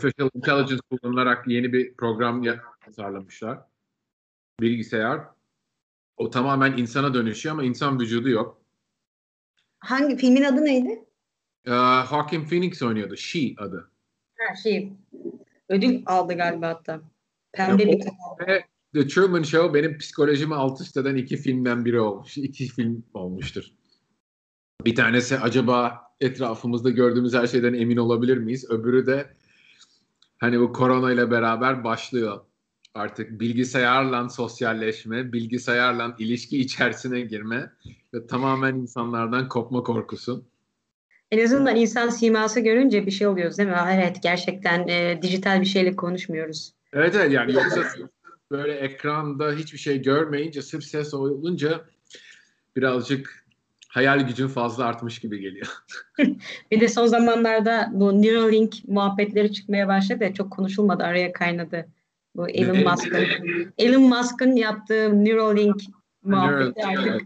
[0.00, 2.44] Artificial Intelligence kullanılarak yeni bir program
[2.84, 3.58] tasarlamışlar.
[4.60, 5.20] Bilgisayar.
[6.16, 8.60] O tamamen insana dönüşüyor ama insan vücudu yok.
[9.78, 11.04] Hangi filmin adı neydi?
[11.66, 11.70] Ee,
[12.10, 13.16] Joaquin Phoenix oynuyordu.
[13.16, 13.90] She adı.
[14.38, 14.92] Ha şey.
[15.68, 17.00] Ödül aldı galiba hatta.
[17.52, 18.04] Pembe bir
[18.46, 18.64] Ve
[18.94, 22.38] The Truman Show benim psikolojimi alt üst eden iki filmden biri olmuş.
[22.38, 23.64] İki film olmuştur.
[24.84, 28.70] Bir tanesi acaba etrafımızda gördüğümüz her şeyden emin olabilir miyiz?
[28.70, 29.39] Öbürü de
[30.40, 32.40] hani bu korona ile beraber başlıyor.
[32.94, 37.72] Artık bilgisayarla sosyalleşme, bilgisayarla ilişki içerisine girme
[38.14, 40.44] ve tamamen insanlardan kopma korkusu.
[41.30, 43.76] En azından insan siması görünce bir şey oluyoruz değil mi?
[43.92, 46.72] Evet gerçekten e, dijital bir şeyle konuşmuyoruz.
[46.92, 47.84] Evet evet yani yoksa
[48.50, 51.84] böyle ekranda hiçbir şey görmeyince sırf ses olunca
[52.76, 53.46] birazcık
[53.90, 55.66] hayal gücün fazla artmış gibi geliyor.
[56.70, 61.86] bir de son zamanlarda bu Neuralink muhabbetleri çıkmaya başladı ya çok konuşulmadı araya kaynadı.
[62.36, 63.26] Bu Elon Musk'ın
[63.78, 65.82] Elon Musk'ın yaptığı Neuralink
[66.22, 67.22] muhabbeti artık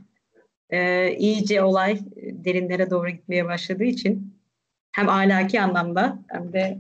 [0.70, 4.34] e, iyice olay derinlere doğru gitmeye başladığı için
[4.92, 6.78] hem ahlaki anlamda hem de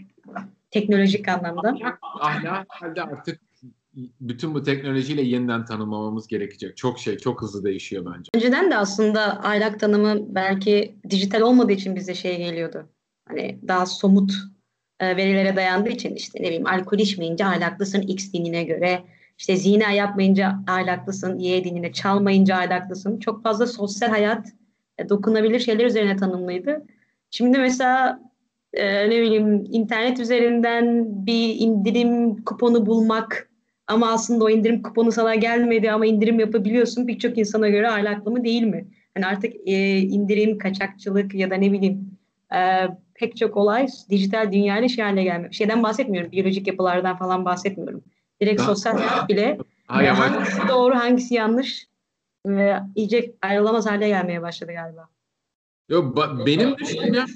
[0.70, 1.76] teknolojik anlamda.
[2.20, 3.40] Ahlak halde artık
[4.20, 6.76] bütün bu teknolojiyle yeniden tanımlamamız gerekecek.
[6.76, 8.30] Çok şey, çok hızlı değişiyor bence.
[8.34, 12.88] Önceden de aslında ahlak tanımı belki dijital olmadığı için bize şey geliyordu.
[13.28, 14.32] Hani daha somut
[15.00, 19.04] e, verilere dayandığı için işte ne bileyim alkol içmeyince ahlaklısın X dinine göre.
[19.38, 23.18] İşte zina yapmayınca ahlaklısın Y dinine, çalmayınca ahlaklısın.
[23.18, 24.48] Çok fazla sosyal hayat
[24.98, 26.86] e, dokunabilir şeyler üzerine tanımlıydı.
[27.30, 28.20] Şimdi mesela
[28.72, 33.48] e, ne bileyim internet üzerinden bir indirim kuponu bulmak
[33.86, 38.44] ama aslında o indirim kuponu sana gelmedi ama indirim yapabiliyorsun birçok insana göre ahlaklı mı
[38.44, 38.88] değil mi?
[39.14, 42.10] Hani artık e, indirim, kaçakçılık ya da ne bileyim
[42.54, 45.52] e, pek çok olay dijital dünyayla şey hale gelmiyor.
[45.52, 48.04] Şeyden bahsetmiyorum, biyolojik yapılardan falan bahsetmiyorum.
[48.40, 51.88] Direkt sosyal hayat bile ha, hangisi doğru hangisi yanlış
[52.46, 55.08] ve iyice ayrılamaz hale gelmeye başladı galiba.
[55.88, 57.26] Yok benim düşüncem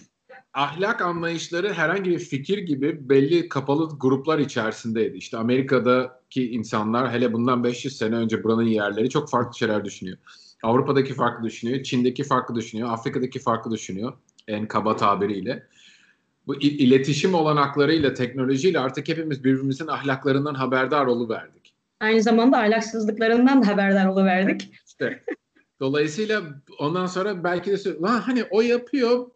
[0.59, 5.17] ahlak anlayışları herhangi bir fikir gibi belli kapalı gruplar içerisindeydi.
[5.17, 10.19] İşte Amerika'daki insanlar hele bundan 500 sene önce buranın yerleri çok farklı şeyler düşünüyor.
[10.63, 14.13] Avrupa'daki farklı düşünüyor, Çin'deki farklı düşünüyor, Afrika'daki farklı düşünüyor
[14.49, 15.67] en kaba tabiriyle.
[16.47, 21.75] Bu iletişim olanaklarıyla, teknolojiyle artık hepimiz birbirimizin ahlaklarından haberdar verdik.
[22.01, 24.73] Aynı zamanda ahlaksızlıklarından da haberdar verdik.
[24.87, 25.25] İşte.
[25.81, 26.43] Dolayısıyla
[26.79, 29.27] ondan sonra belki de Lan hani o yapıyor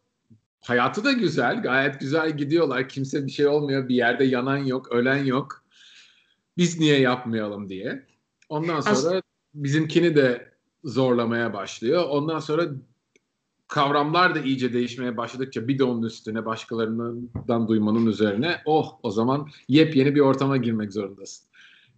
[0.63, 1.63] hayatı da güzel.
[1.63, 2.89] Gayet güzel gidiyorlar.
[2.89, 3.89] Kimse bir şey olmuyor.
[3.89, 5.65] Bir yerde yanan yok, ölen yok.
[6.57, 8.07] Biz niye yapmayalım diye.
[8.49, 9.23] Ondan sonra Aslında...
[9.55, 10.53] bizimkini de
[10.85, 12.05] zorlamaya başlıyor.
[12.09, 12.69] Ondan sonra
[13.69, 19.49] kavramlar da iyice değişmeye başladıkça bir de onun üstüne başkalarından duymanın üzerine oh o zaman
[19.69, 21.49] yepyeni bir ortama girmek zorundasın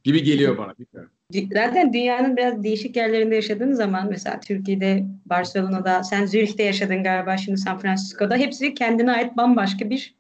[0.04, 0.74] gibi geliyor bana.
[0.78, 1.10] Bilmiyorum.
[1.32, 7.58] Zaten dünyanın biraz değişik yerlerinde yaşadığın zaman mesela Türkiye'de, Barcelona'da, sen Zürih'te yaşadın galiba şimdi
[7.58, 10.14] San Francisco'da hepsi kendine ait bambaşka bir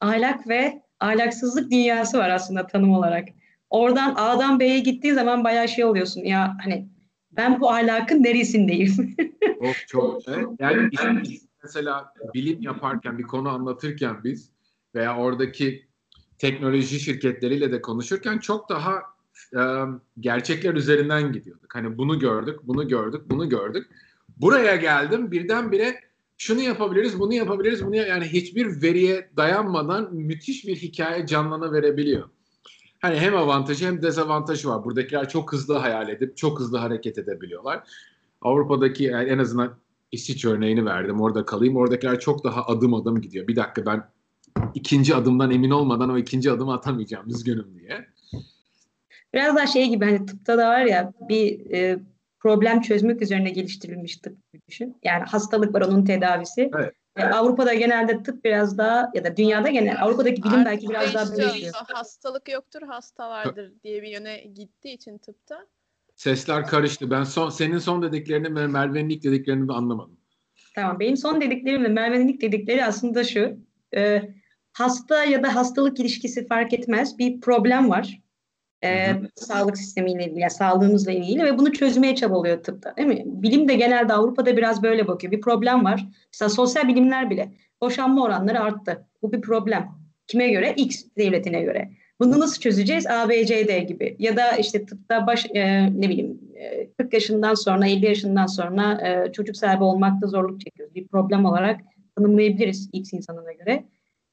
[0.00, 3.28] ahlak ve ahlaksızlık dünyası var aslında tanım olarak.
[3.70, 6.88] Oradan A'dan B'ye gittiği zaman bayağı şey oluyorsun ya hani
[7.32, 9.16] ben bu ahlakın neresindeyim?
[9.60, 10.28] çok çok.
[10.60, 10.90] Yani
[11.62, 14.50] mesela bilim yaparken bir konu anlatırken biz
[14.94, 15.86] veya oradaki
[16.38, 19.02] teknoloji şirketleriyle de konuşurken çok daha
[19.54, 19.60] e,
[20.20, 21.74] gerçekler üzerinden gidiyorduk.
[21.74, 23.86] Hani bunu gördük, bunu gördük, bunu gördük.
[24.36, 26.00] Buraya geldim birdenbire
[26.38, 32.28] şunu yapabiliriz, bunu yapabiliriz, bunu yani hiçbir veriye dayanmadan müthiş bir hikaye canlana verebiliyor.
[32.98, 34.84] Hani hem avantajı hem dezavantajı var.
[34.84, 37.88] Buradakiler çok hızlı hayal edip çok hızlı hareket edebiliyorlar.
[38.42, 39.76] Avrupa'daki yani en azından
[40.12, 41.20] İsviç örneğini verdim.
[41.20, 41.76] Orada kalayım.
[41.76, 43.48] Oradakiler çok daha adım adım gidiyor.
[43.48, 44.08] Bir dakika ben
[44.74, 48.06] ikinci adımdan emin olmadan o ikinci adımı atamayacağım üzgünüm diye.
[49.36, 51.98] Biraz daha şey gibi hani tıpta da var ya bir e,
[52.40, 54.38] problem çözmek üzerine geliştirilmiş tıp
[54.68, 54.96] düşün.
[55.04, 56.70] Yani hastalık var onun tedavisi.
[56.78, 56.94] Evet.
[57.16, 61.14] E, Avrupa'da genelde tıp biraz daha ya da dünyada genel Avrupa'daki bilim Artık belki biraz
[61.14, 61.74] daha böyle gidiyor.
[61.88, 65.66] Hastalık yoktur, hasta vardır diye bir yöne gittiği için tıpta.
[66.14, 67.10] Sesler karıştı.
[67.10, 70.16] Ben son senin son dediklerini ve Merve'nin ilk dediklerini de anlamadım.
[70.74, 71.00] Tamam.
[71.00, 73.58] Benim son dediklerimle Merve'nin ilk dedikleri aslında şu.
[73.96, 74.22] E,
[74.72, 77.18] hasta ya da hastalık ilişkisi fark etmez.
[77.18, 78.25] Bir problem var
[78.84, 83.22] e, sağlık sistemiyle ilgili, yani sağlığımızla ilgili ve bunu çözmeye çabalıyor tıpta değil mi?
[83.26, 85.32] Bilim de genelde Avrupa'da biraz böyle bakıyor.
[85.32, 86.06] Bir problem var.
[86.32, 89.06] Mesela sosyal bilimler bile boşanma oranları arttı.
[89.22, 89.88] Bu bir problem.
[90.26, 90.74] Kime göre?
[90.76, 91.90] X devletine göre.
[92.20, 93.06] Bunu nasıl çözeceğiz?
[93.06, 94.16] A, B, C, D gibi.
[94.18, 99.08] Ya da işte tıpta baş, e, ne bileyim e, 40 yaşından sonra, 50 yaşından sonra
[99.08, 100.94] e, çocuk sahibi olmakta zorluk çekiyoruz.
[100.94, 101.80] Bir problem olarak
[102.16, 103.84] tanımlayabiliriz X insanına göre.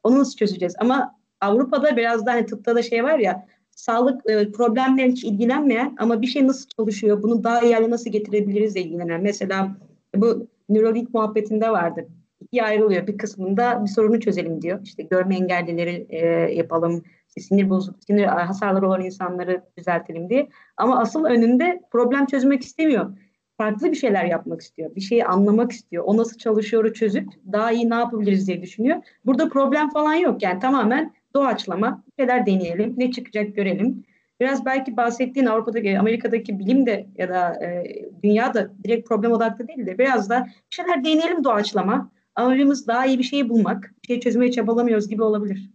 [0.04, 0.76] Onu nasıl çözeceğiz?
[0.80, 3.46] Ama Avrupa'da biraz daha hani tıpta da şey var ya
[3.84, 8.12] sağlık e, problemlerine hiç ilgilenmeyen ama bir şey nasıl çalışıyor, bunu daha iyi yerle nasıl
[8.12, 9.22] getirebiliriz ilgilenen.
[9.22, 9.76] Mesela
[10.16, 12.08] bu Neuralink muhabbetinde vardı.
[12.42, 13.08] İkiye ayrılıyor.
[13.08, 14.80] Bir kısmında bir sorunu çözelim diyor.
[14.84, 20.50] İşte görme engellileri e, yapalım, sinir bozuk, sinir hasarları olan insanları düzeltelim diye.
[20.78, 23.18] Ama asıl önünde problem çözmek istemiyor.
[23.58, 24.96] Farklı bir şeyler yapmak istiyor.
[24.96, 26.04] Bir şeyi anlamak istiyor.
[26.08, 28.98] O nasıl çalışıyor çözüp daha iyi ne yapabiliriz diye düşünüyor.
[29.26, 30.44] Burada problem falan yok.
[30.44, 32.04] Yani tamamen doğaçlama.
[32.08, 32.94] Bir şeyler deneyelim.
[32.98, 34.04] Ne çıkacak görelim.
[34.40, 37.84] Biraz belki bahsettiğin Avrupa'daki, Amerika'daki bilim de ya da e,
[38.24, 42.12] dünyada direkt problem odaklı değil de biraz da bir şeyler deneyelim doğaçlama.
[42.36, 43.94] Amacımız daha iyi bir şey bulmak.
[44.04, 45.70] Bir şey çözmeye çabalamıyoruz gibi olabilir.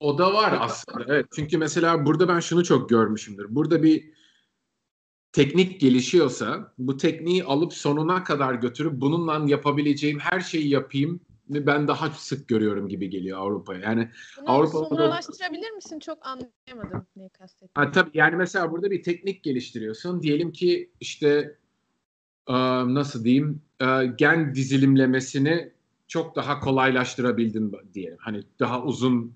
[0.00, 1.04] O da var aslında.
[1.08, 1.26] Evet.
[1.34, 3.46] Çünkü mesela burada ben şunu çok görmüşümdür.
[3.50, 4.12] Burada bir
[5.32, 12.10] teknik gelişiyorsa bu tekniği alıp sonuna kadar götürüp bununla yapabileceğim her şeyi yapayım ben daha
[12.10, 13.80] sık görüyorum gibi geliyor Avrupa'ya.
[13.80, 14.08] Yani
[14.40, 15.98] Bunu Avrupa'da somutlaştırabilir misin?
[15.98, 17.86] Çok anlayamadım neyi kastettiğini.
[17.86, 20.22] Ha, tabii yani mesela burada bir teknik geliştiriyorsun.
[20.22, 21.58] Diyelim ki işte
[22.48, 23.62] nasıl diyeyim
[24.16, 25.72] gen dizilimlemesini
[26.08, 28.18] çok daha kolaylaştırabildin diyelim.
[28.20, 29.34] Hani daha uzun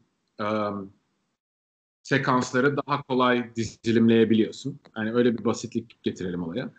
[2.02, 4.80] sekansları daha kolay dizilimleyebiliyorsun.
[4.96, 6.70] Yani öyle bir basitlik getirelim olaya.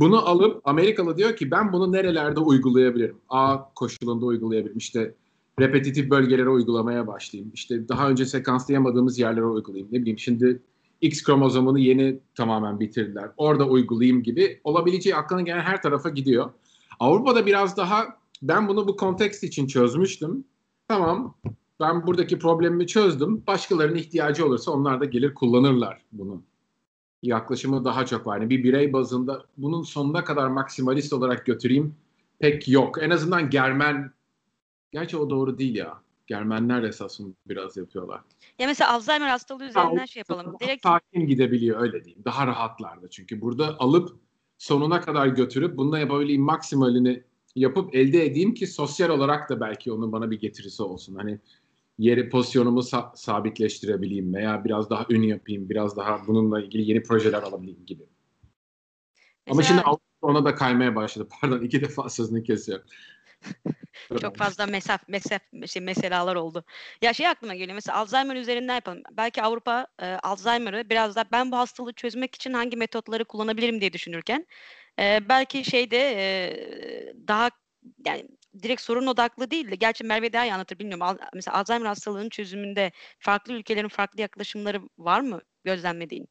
[0.00, 3.16] Bunu alıp Amerikalı diyor ki ben bunu nerelerde uygulayabilirim?
[3.28, 4.78] A koşulunda uygulayabilirim.
[4.78, 5.14] İşte
[5.60, 7.50] repetitif bölgelere uygulamaya başlayayım.
[7.54, 9.88] İşte daha önce sekanslayamadığımız yerlere uygulayayım.
[9.92, 10.62] Ne bileyim şimdi
[11.00, 13.30] X kromozomunu yeni tamamen bitirdiler.
[13.36, 16.50] Orada uygulayayım gibi olabileceği aklına gelen her tarafa gidiyor.
[17.00, 18.06] Avrupa'da biraz daha
[18.42, 20.44] ben bunu bu kontekst için çözmüştüm.
[20.88, 21.34] Tamam
[21.80, 23.42] ben buradaki problemimi çözdüm.
[23.46, 26.42] Başkalarının ihtiyacı olursa onlar da gelir kullanırlar bunu.
[27.22, 28.38] Yaklaşımı daha çok var.
[28.38, 31.94] Yani bir birey bazında bunun sonuna kadar maksimalist olarak götüreyim
[32.38, 33.02] pek yok.
[33.02, 34.12] En azından Germen,
[34.92, 36.02] gerçi o doğru değil ya.
[36.26, 38.20] Germenler esasını biraz yapıyorlar.
[38.58, 40.56] Ya mesela Alzheimer hastalığı üzerinden şey yapalım.
[40.60, 42.24] Direkt sakin gidebiliyor öyle diyeyim.
[42.24, 44.16] Daha rahatlarda çünkü burada alıp
[44.58, 47.22] sonuna kadar götürüp bununla yapabileyim maksimalini
[47.56, 51.14] yapıp elde edeyim ki sosyal olarak da belki onun bana bir getirisi olsun.
[51.14, 51.38] Hani
[52.00, 57.42] yeri pozisyonumu sa- sabitleştirebileyim veya biraz daha ün yapayım, biraz daha bununla ilgili yeni projeler
[57.42, 58.02] alabileyim gibi.
[59.46, 59.50] Mesela...
[59.50, 61.28] Ama şimdi ona da kaymaya başladı.
[61.40, 62.86] Pardon iki defa sözünü kesiyorum.
[64.20, 66.64] Çok fazla mesaf, mesaf şey, meselalar oldu.
[67.02, 69.02] Ya şey aklıma geliyor mesela Alzheimer üzerinden yapalım.
[69.12, 73.92] Belki Avrupa e, Alzheimer'ı biraz da ben bu hastalığı çözmek için hangi metotları kullanabilirim diye
[73.92, 74.46] düşünürken
[74.98, 76.24] e, belki şeyde e,
[77.28, 77.50] daha
[78.06, 78.26] yani
[78.62, 81.02] direkt sorun odaklı değil de gerçi Merve daha iyi anlatır bilmiyorum.
[81.02, 86.28] Al, mesela Alzheimer hastalığının çözümünde farklı ülkelerin farklı yaklaşımları var mı gözlemlediğin?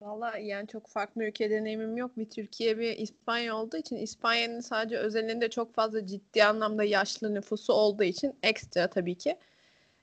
[0.00, 2.18] Valla yani çok farklı ülke deneyimim yok.
[2.18, 7.72] Bir Türkiye bir İspanya olduğu için İspanya'nın sadece özelinde çok fazla ciddi anlamda yaşlı nüfusu
[7.72, 9.38] olduğu için ekstra tabii ki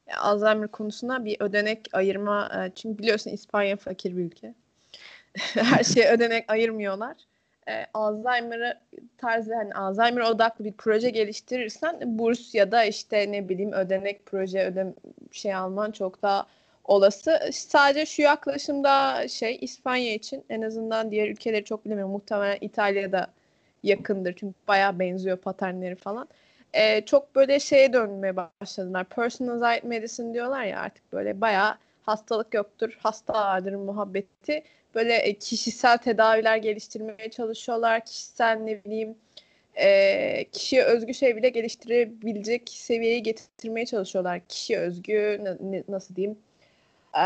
[0.08, 4.54] e, Alzheimer konusuna bir ödenek ayırma e, çünkü biliyorsun İspanya fakir bir ülke.
[5.38, 7.18] Her şeye ödenek ayırmıyorlar
[7.68, 8.80] e, Alzheimer'ı
[9.18, 14.66] tarzı hani Alzheimer odaklı bir proje geliştirirsen burs ya da işte ne bileyim ödenek proje
[14.66, 14.94] ödem
[15.32, 16.48] şey alman çok daha
[16.84, 17.40] olası.
[17.52, 22.12] Sadece şu yaklaşımda şey İspanya için en azından diğer ülkeleri çok bilmiyorum.
[22.12, 23.28] Muhtemelen İtalya'da
[23.84, 26.28] yakındır çünkü bayağı benziyor paternleri falan.
[26.74, 29.06] Ee, çok böyle şeye dönmeye başladılar.
[29.06, 34.64] Personalized medicine diyorlar ya artık böyle bayağı hastalık yoktur, hasta vardır muhabbeti
[34.96, 38.06] böyle e, kişisel tedaviler geliştirmeye çalışıyorlar.
[38.06, 39.16] Kişisel ne bileyim
[39.76, 44.42] e, kişiye özgü şey bile geliştirebilecek seviyeye getirmeye çalışıyorlar.
[44.48, 45.42] Kişiye özgü
[45.88, 46.38] nasıl diyeyim
[47.14, 47.26] e,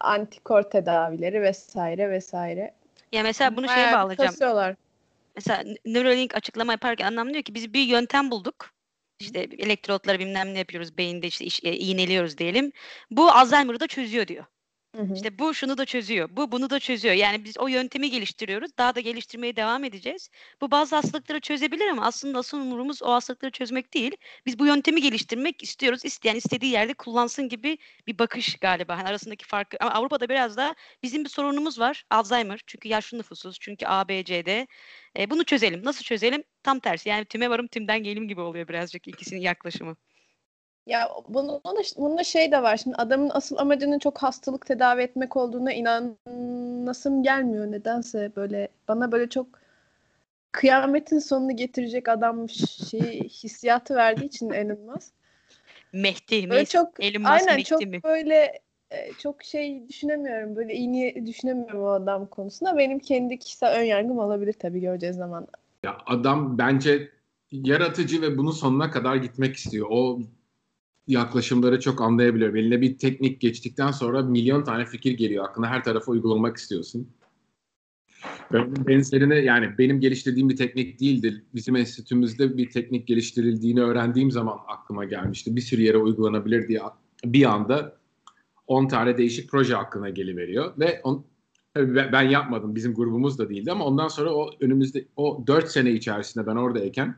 [0.00, 2.74] antikor tedavileri vesaire vesaire.
[3.12, 4.30] Ya mesela bunu şeye bağlayacağım.
[4.30, 4.76] Kasıyorlar.
[5.36, 8.70] Mesela Neuralink açıklama yaparken anlam diyor ki biz bir yöntem bulduk.
[9.20, 12.72] İşte elektrotları bilmem ne yapıyoruz beyinde işte iş, e, iğneliyoruz diyelim.
[13.10, 14.44] Bu Alzheimer'ı da çözüyor diyor.
[15.14, 16.28] İşte bu şunu da çözüyor.
[16.32, 17.14] Bu bunu da çözüyor.
[17.14, 18.70] Yani biz o yöntemi geliştiriyoruz.
[18.78, 20.30] Daha da geliştirmeye devam edeceğiz.
[20.60, 24.16] Bu bazı hastalıkları çözebilir ama aslında asıl umurumuz o hastalıkları çözmek değil.
[24.46, 26.04] Biz bu yöntemi geliştirmek istiyoruz.
[26.04, 28.92] İsteyen istediği yerde kullansın gibi bir bakış galiba.
[28.92, 29.76] Yani arasındaki farkı.
[29.80, 32.04] Ama Avrupa'da biraz da bizim bir sorunumuz var.
[32.10, 32.60] Alzheimer.
[32.66, 33.58] Çünkü yaşlı nüfusuz.
[33.60, 34.66] Çünkü A, B, C'de.
[35.18, 35.84] E, bunu çözelim.
[35.84, 36.44] Nasıl çözelim?
[36.62, 37.08] Tam tersi.
[37.08, 39.96] Yani tüme varım tümden gelim gibi oluyor birazcık ikisinin yaklaşımı.
[40.86, 42.76] Ya bunun da, bunun şey de var.
[42.76, 49.28] Şimdi adamın asıl amacının çok hastalık tedavi etmek olduğuna inanasım gelmiyor nedense böyle bana böyle
[49.28, 49.46] çok
[50.52, 54.48] kıyametin sonunu getirecek adam şey hissiyatı verdiği için
[54.86, 55.12] Musk.
[55.92, 56.66] Mehdi mi?
[56.66, 58.00] Çok, Elon aynen Mehdi çok mi?
[58.04, 58.60] böyle
[58.90, 60.56] e, çok şey düşünemiyorum.
[60.56, 62.78] Böyle iyi niyetli düşünemiyorum o adam konusunda.
[62.78, 65.48] Benim kendi kişisel ön yargım olabilir tabii göreceğiz zamanla.
[65.82, 67.10] Ya adam bence
[67.52, 69.86] yaratıcı ve bunu sonuna kadar gitmek istiyor.
[69.90, 70.18] O
[71.06, 72.56] yaklaşımları çok anlayabiliyorum.
[72.56, 75.44] Eline bir teknik geçtikten sonra milyon tane fikir geliyor.
[75.44, 77.08] Aklına her tarafa uygulamak istiyorsun.
[78.88, 81.44] Benzerini yani benim geliştirdiğim bir teknik değildi.
[81.54, 85.56] Bizim enstitümüzde bir teknik geliştirildiğini öğrendiğim zaman aklıma gelmişti.
[85.56, 86.80] Bir sürü yere uygulanabilir diye
[87.24, 87.96] bir anda
[88.66, 91.24] 10 tane değişik proje aklına geliveriyor ve on,
[92.12, 96.46] ben yapmadım bizim grubumuz da değildi ama ondan sonra o önümüzde o 4 sene içerisinde
[96.46, 97.16] ben oradayken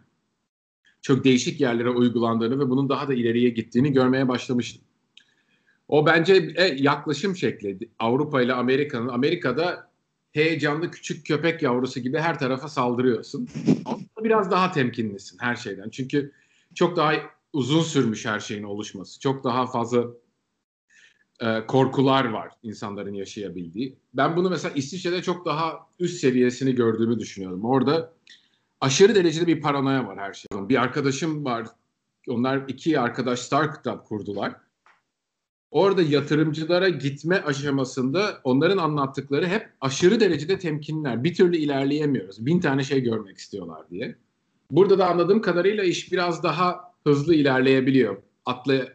[1.07, 4.83] çok değişik yerlere uygulandığını ve bunun daha da ileriye gittiğini görmeye başlamıştım.
[5.89, 9.91] O bence e, yaklaşım şekli Avrupa ile Amerika'nın Amerika'da
[10.33, 13.49] heyecanlı küçük köpek yavrusu gibi her tarafa saldırıyorsun.
[13.85, 15.91] Avrupa'da biraz daha temkinlisin her şeyden.
[15.91, 16.33] Çünkü
[16.75, 17.13] çok daha
[17.53, 19.21] uzun sürmüş her şeyin oluşması.
[19.21, 20.05] Çok daha fazla
[21.41, 23.97] e, korkular var insanların yaşayabildiği.
[24.15, 27.65] Ben bunu mesela İsviçre'de çok daha üst seviyesini gördüğümü düşünüyorum.
[27.65, 28.13] Orada
[28.81, 30.47] aşırı derecede bir paranoya var her şey.
[30.53, 31.67] Bir arkadaşım var.
[32.29, 34.57] Onlar iki arkadaş startup kurdular.
[35.71, 41.25] Orada yatırımcılara gitme aşamasında onların anlattıkları hep aşırı derecede temkinler.
[41.25, 42.47] Bir türlü ilerleyemiyoruz.
[42.47, 44.17] Bin tane şey görmek istiyorlar diye.
[44.71, 48.17] Burada da anladığım kadarıyla iş biraz daha hızlı ilerleyebiliyor.
[48.45, 48.89] Atla,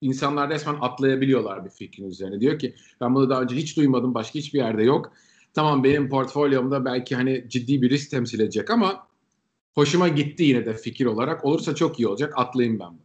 [0.00, 2.40] insanlar resmen atlayabiliyorlar bir fikrin üzerine.
[2.40, 5.12] Diyor ki ben bunu daha önce hiç duymadım başka hiçbir yerde yok.
[5.54, 9.06] Tamam benim portfolyomda belki hani ciddi bir risk temsil edecek ama
[9.74, 11.44] hoşuma gitti yine de fikir olarak.
[11.44, 13.04] Olursa çok iyi olacak atlayayım ben bunu.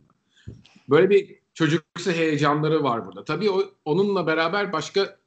[0.89, 3.25] Böyle bir çocuksu heyecanları var burada.
[3.25, 5.19] Tabii o, onunla beraber başka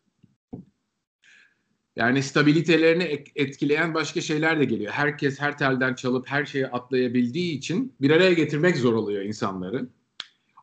[1.96, 4.92] yani stabilitelerini etkileyen başka şeyler de geliyor.
[4.92, 9.88] Herkes her telden çalıp her şeye atlayabildiği için bir araya getirmek zor oluyor insanları.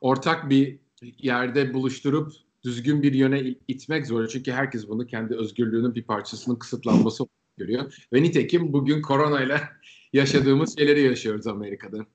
[0.02, 0.80] Ortak bir
[1.18, 2.32] yerde buluşturup
[2.64, 4.28] düzgün bir yöne itmek zor.
[4.28, 7.24] Çünkü herkes bunu kendi özgürlüğünün bir parçasının kısıtlanması
[7.58, 8.08] görüyor.
[8.14, 9.70] Ve nitekim bugün koronayla
[10.14, 12.06] yaşadığımız şeyleri yaşıyoruz Amerika'da.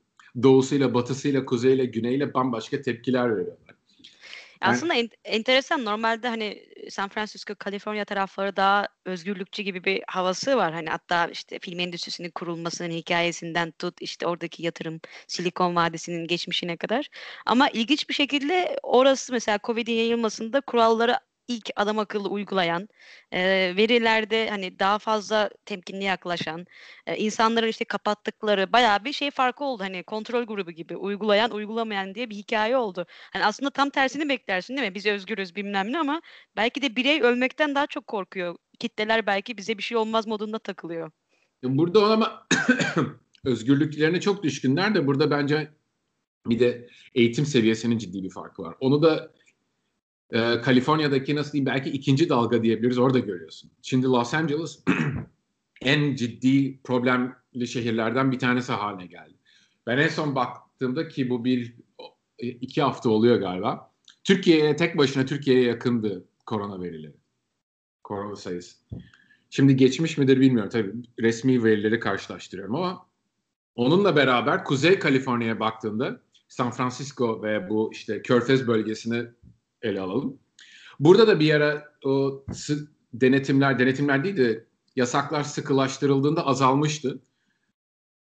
[0.43, 3.75] Doğusuyla, batısıyla, kuzeyle, güneyle bambaşka tepkiler veriyorlar.
[4.61, 10.73] Aslında en, enteresan normalde hani San Francisco, Kaliforniya tarafları daha özgürlükçü gibi bir havası var.
[10.73, 17.09] Hani hatta işte film endüstrisinin kurulmasının hikayesinden tut işte oradaki yatırım Silikon Vadisi'nin geçmişine kadar.
[17.47, 21.15] Ama ilginç bir şekilde orası mesela Covid'in yayılmasında kuralları
[21.49, 22.89] ilk adam akıllı uygulayan,
[23.33, 23.41] e,
[23.77, 26.67] verilerde hani daha fazla temkinli yaklaşan,
[27.07, 29.83] e, insanların işte kapattıkları bayağı bir şey farkı oldu.
[29.83, 33.07] Hani kontrol grubu gibi uygulayan, uygulamayan diye bir hikaye oldu.
[33.33, 34.95] Hani aslında tam tersini beklersin değil mi?
[34.95, 36.23] Biz özgürüz bilmem ne ama
[36.57, 38.57] belki de birey ölmekten daha çok korkuyor.
[38.79, 41.11] Kitleler belki bize bir şey olmaz modunda takılıyor.
[41.63, 42.47] Burada ama
[43.45, 45.71] özgürlüklerine çok düşkünler de burada bence
[46.47, 48.75] bir de eğitim seviyesinin ciddi bir farkı var.
[48.81, 49.33] Onu da
[50.35, 53.71] e, Kaliforniya'daki nasıl diyeyim belki ikinci dalga diyebiliriz orada görüyorsun.
[53.83, 54.85] Şimdi Los Angeles
[55.83, 59.35] en ciddi problemli şehirlerden bir tanesi haline geldi.
[59.87, 61.75] Ben en son baktığımda ki bu bir
[62.39, 63.91] iki hafta oluyor galiba.
[64.25, 67.17] Türkiye'ye tek başına Türkiye'ye yakındı korona verileri.
[68.03, 68.77] Korona sayısı.
[69.51, 70.71] Şimdi geçmiş midir bilmiyorum.
[70.73, 73.07] Tabii resmi verileri karşılaştırıyorum ama
[73.75, 79.27] onunla beraber Kuzey Kaliforniya'ya baktığında San Francisco ve bu işte Körfez bölgesini
[79.85, 80.39] ele alalım.
[81.01, 82.45] Burada da bir ara o
[83.13, 84.65] denetimler, denetimler değil de
[84.97, 87.23] yasaklar sıkılaştırıldığında azalmıştı.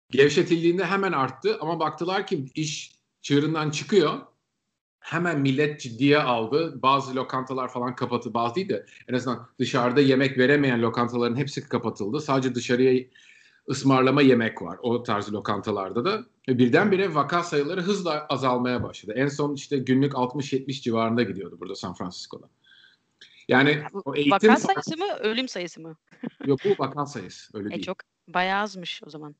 [0.09, 4.19] Gevşetildiğinde hemen arttı ama baktılar ki iş çığırından çıkıyor.
[4.99, 6.81] Hemen millet ciddiye aldı.
[6.81, 8.33] Bazı lokantalar falan kapatıldı.
[8.33, 12.21] Bazı değil de en azından dışarıda yemek veremeyen lokantaların hepsi kapatıldı.
[12.21, 13.05] Sadece dışarıya
[13.69, 16.25] ısmarlama yemek var o tarz lokantalarda da.
[16.47, 19.13] Birdenbire vaka sayıları hızla azalmaya başladı.
[19.15, 22.49] En son işte günlük 60-70 civarında gidiyordu burada San Francisco'da.
[23.47, 24.31] Yani o eğitim...
[24.31, 25.97] Vaka sayısı mı, ölüm sayısı mı?
[26.45, 27.83] Yok bu vaka sayısı, öyle e değil.
[27.83, 29.35] Çok bayağı azmış o zaman.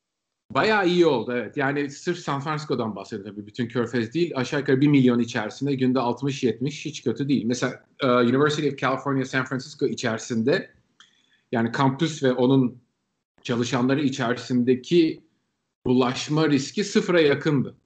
[0.50, 1.56] Bayağı iyi oldu evet.
[1.56, 3.46] Yani sırf San Francisco'dan bahsediyorum tabii.
[3.46, 4.32] Bütün Körfez değil.
[4.36, 7.44] Aşağı yukarı 1 milyon içerisinde günde 60-70 hiç kötü değil.
[7.46, 10.70] Mesela uh, University of California San Francisco içerisinde
[11.52, 12.83] yani kampüs ve onun
[13.44, 15.22] çalışanları içerisindeki
[15.86, 17.76] bulaşma riski sıfıra yakındı.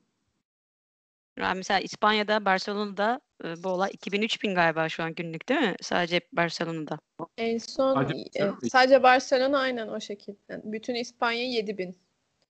[1.38, 5.77] Yani mesela İspanya'da, Barcelona'da e, bu olay 2000-3000 galiba şu an günlük değil mi?
[5.81, 6.99] Sadece Barcelona'da.
[7.38, 10.61] En son sadece, e, sadece Barcelona aynen o şekilde.
[10.65, 11.97] Bütün İspanya 7000.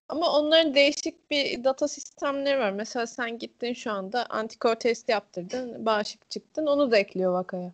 [0.08, 2.70] Ama onların değişik bir data sistemleri var.
[2.70, 7.72] Mesela sen gittin şu anda antikor testi yaptırdın, bağışık çıktın, onu da ekliyor vakaya.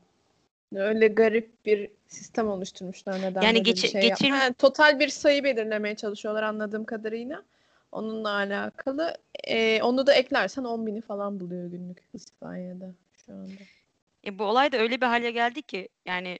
[0.75, 4.31] Öyle garip bir sistem oluşturmuşlar neden yani geç, bir şey geçir...
[4.31, 7.43] ha, total bir sayı belirlemeye çalışıyorlar anladığım kadarıyla.
[7.93, 9.16] Onunla alakalı.
[9.45, 12.95] Ee, onu da eklersen 10 bini falan buluyor günlük İspanya'da
[13.26, 13.62] şu anda.
[14.26, 16.38] E, bu olay da öyle bir hale geldi ki yani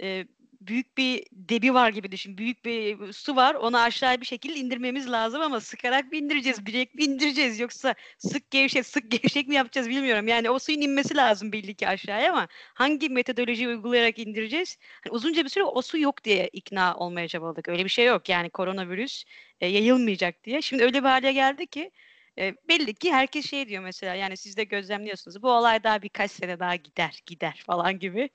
[0.00, 0.26] e,
[0.60, 2.38] büyük bir debi var gibi düşün.
[2.38, 3.54] Büyük bir su var.
[3.54, 6.66] Onu aşağıya bir şekilde indirmemiz lazım ama sıkarak mı indireceğiz?
[6.66, 7.60] Direkt mi indireceğiz?
[7.60, 10.28] Yoksa sık gevşek sık gevşek mi yapacağız bilmiyorum.
[10.28, 14.78] Yani o suyun inmesi lazım belli ki aşağıya ama hangi metodolojiyi uygulayarak indireceğiz?
[15.04, 17.68] Hani uzunca bir süre o su yok diye ikna olmaya çabaladık.
[17.68, 18.28] Öyle bir şey yok.
[18.28, 19.24] Yani koronavirüs
[19.60, 20.62] e, yayılmayacak diye.
[20.62, 21.90] Şimdi öyle bir hale geldi ki
[22.38, 26.30] e, belli ki herkes şey diyor mesela yani siz de gözlemliyorsunuz bu olay daha birkaç
[26.30, 28.30] sene daha gider gider falan gibi.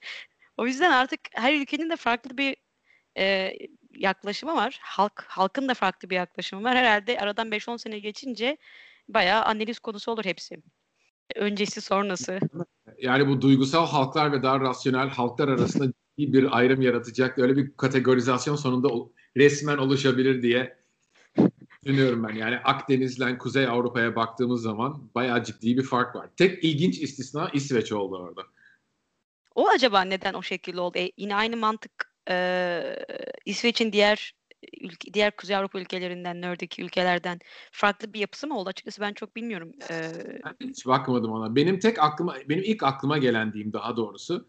[0.62, 2.56] O yüzden artık her ülkenin de farklı bir
[3.18, 3.54] e,
[3.96, 4.80] yaklaşımı var.
[4.82, 6.78] Halk halkın da farklı bir yaklaşımı var.
[6.78, 8.58] Herhalde aradan 5-10 sene geçince
[9.10, 10.56] bayağı analiz konusu olur hepsi.
[11.36, 12.40] Öncesi sonrası.
[12.98, 17.40] Yani bu duygusal halklar ve daha rasyonel halklar arasında ciddi bir ayrım yaratacak.
[17.40, 18.90] Öyle bir kategorizasyon sonunda
[19.38, 20.78] resmen oluşabilir diye
[21.84, 22.36] düşünüyorum ben.
[22.36, 26.30] Yani Akdeniz'le Kuzey Avrupa'ya baktığımız zaman bayağı ciddi bir fark var.
[26.38, 28.42] Tek ilginç istisna İsveç oldu orada.
[29.56, 30.98] O acaba neden o şekilde oldu?
[30.98, 32.96] E, yine aynı mantık e,
[33.46, 34.34] İsveç'in diğer
[34.82, 37.40] ülke, diğer Kuzey Avrupa ülkelerinden, Nordik ülkelerden
[37.72, 38.70] farklı bir yapısı mı oldu?
[38.70, 39.72] Açıkçası ben çok bilmiyorum.
[39.92, 40.12] Ee...
[40.46, 41.56] Ben hiç bakmadım ona.
[41.56, 44.48] Benim tek aklıma, benim ilk aklıma gelen diyeyim daha doğrusu.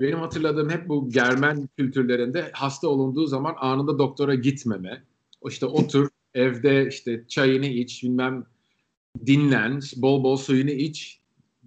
[0.00, 5.04] Benim hatırladığım hep bu Germen kültürlerinde hasta olunduğu zaman anında doktora gitmeme.
[5.48, 8.46] İşte otur evde işte çayını iç, bilmem
[9.26, 11.19] dinlen, bol bol suyunu iç,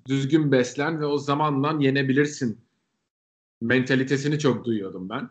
[0.08, 2.62] düzgün beslen ve o zamanla yenebilirsin
[3.62, 5.30] mentalitesini çok duyuyordum ben.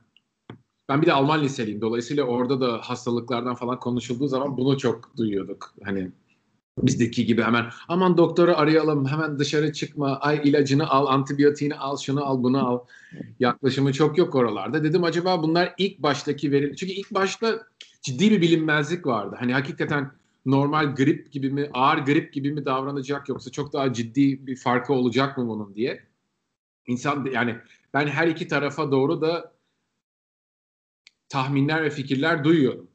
[0.89, 1.81] Ben bir de Alman liseliyim.
[1.81, 5.75] Dolayısıyla orada da hastalıklardan falan konuşulduğu zaman bunu çok duyuyorduk.
[5.85, 6.11] Hani
[6.79, 12.25] bizdeki gibi hemen aman doktoru arayalım hemen dışarı çıkma ay ilacını al antibiyotiğini al şunu
[12.25, 12.79] al bunu al
[13.41, 17.67] yaklaşımı çok yok oralarda dedim acaba bunlar ilk baştaki veri çünkü ilk başta
[18.03, 20.11] ciddi bir bilinmezlik vardı hani hakikaten
[20.47, 24.93] normal grip gibi mi ağır grip gibi mi davranacak yoksa çok daha ciddi bir farkı
[24.93, 26.03] olacak mı bunun diye
[26.87, 27.57] insan yani
[27.95, 29.53] ben her iki tarafa doğru da
[31.29, 32.89] tahminler ve fikirler duyuyorum.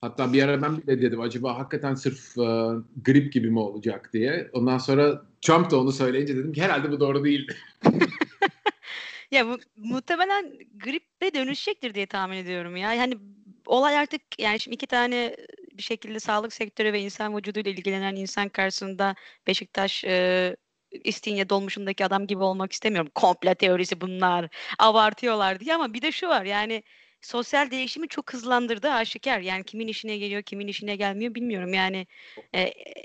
[0.00, 2.70] Hatta bir ara ben bile dedim acaba hakikaten sırf e,
[3.04, 4.50] grip gibi mi olacak diye.
[4.52, 7.48] Ondan sonra Trump da onu söyleyince dedim ki herhalde bu doğru değil.
[9.30, 12.94] ya bu muhtemelen grip de dönüşecektir diye tahmin ediyorum ya.
[12.94, 13.18] Yani
[13.66, 15.36] olay artık yani şimdi iki tane
[15.78, 19.14] bir şekilde sağlık sektörü ve insan vücuduyla ilgilenen insan karşısında
[19.46, 20.56] Beşiktaş e,
[20.90, 23.10] İstinye dolmuşundaki adam gibi olmak istemiyorum.
[23.14, 24.48] Komple teorisi bunlar.
[24.78, 26.82] Abartıyorlar diye ama bir de şu var yani
[27.20, 29.40] sosyal değişimi çok hızlandırdı aşikar.
[29.40, 31.74] Yani kimin işine geliyor, kimin işine gelmiyor bilmiyorum.
[31.74, 32.06] Yani
[32.54, 32.60] e,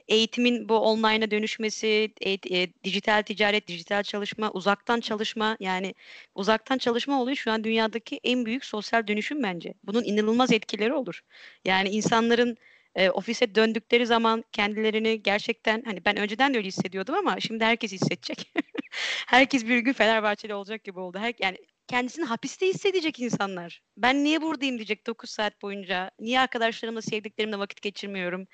[0.07, 5.93] eğitimin bu online'a dönüşmesi, e, e, dijital ticaret, dijital çalışma, uzaktan çalışma yani
[6.35, 9.73] uzaktan çalışma oluyor şu an dünyadaki en büyük sosyal dönüşüm bence.
[9.83, 11.21] Bunun inanılmaz etkileri olur.
[11.65, 12.57] Yani insanların
[12.95, 17.91] e, ofise döndükleri zaman kendilerini gerçekten hani ben önceden de öyle hissediyordum ama şimdi herkes
[17.91, 18.53] hissedecek.
[19.27, 21.19] herkes bir gün Fenerbahçeli olacak gibi oldu.
[21.19, 21.57] Her, yani
[21.91, 23.81] kendisini hapiste hissedecek insanlar.
[23.97, 26.11] Ben niye buradayım diyecek 9 saat boyunca.
[26.19, 28.47] Niye arkadaşlarımla, sevdiklerimle vakit geçirmiyorum?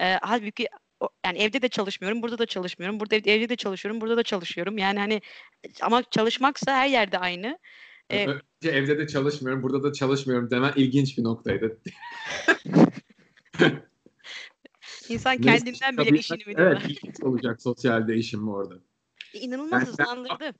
[0.00, 0.68] Ee, halbuki
[1.26, 3.00] yani evde de çalışmıyorum, burada da çalışmıyorum.
[3.00, 4.78] Burada evde, evde de çalışıyorum, burada da çalışıyorum.
[4.78, 5.20] Yani hani
[5.82, 7.58] ama çalışmaksa her yerde aynı.
[8.10, 8.26] Ee,
[8.64, 11.78] evde de çalışmıyorum, burada da çalışmıyorum demen ilginç bir noktaydı.
[15.08, 16.72] İnsan kendinden bile işini biliyor.
[16.72, 18.74] Evet, ilginç olacak sosyal değişim orada.
[19.32, 20.54] İnanılmaz yani hızlandırdı.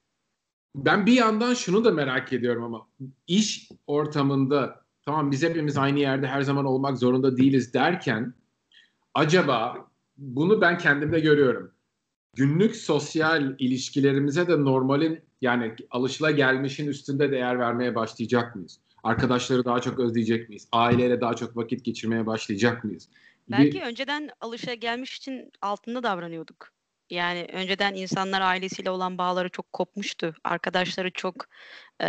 [0.75, 2.87] Ben, bir yandan şunu da merak ediyorum ama
[3.27, 8.35] iş ortamında tamam biz hepimiz aynı yerde her zaman olmak zorunda değiliz derken
[9.15, 11.73] acaba bunu ben kendimde görüyorum.
[12.37, 18.81] Günlük sosyal ilişkilerimize de normalin yani alışıla gelmişin üstünde değer vermeye başlayacak mıyız?
[19.03, 20.69] Arkadaşları daha çok özleyecek miyiz?
[20.73, 23.09] Aileyle daha çok vakit geçirmeye başlayacak mıyız?
[23.51, 23.83] Belki bir...
[23.83, 26.74] önceden alışa gelmiş için altında davranıyorduk.
[27.11, 30.35] Yani önceden insanlar ailesiyle olan bağları çok kopmuştu.
[30.45, 31.47] Arkadaşları çok
[32.01, 32.09] e,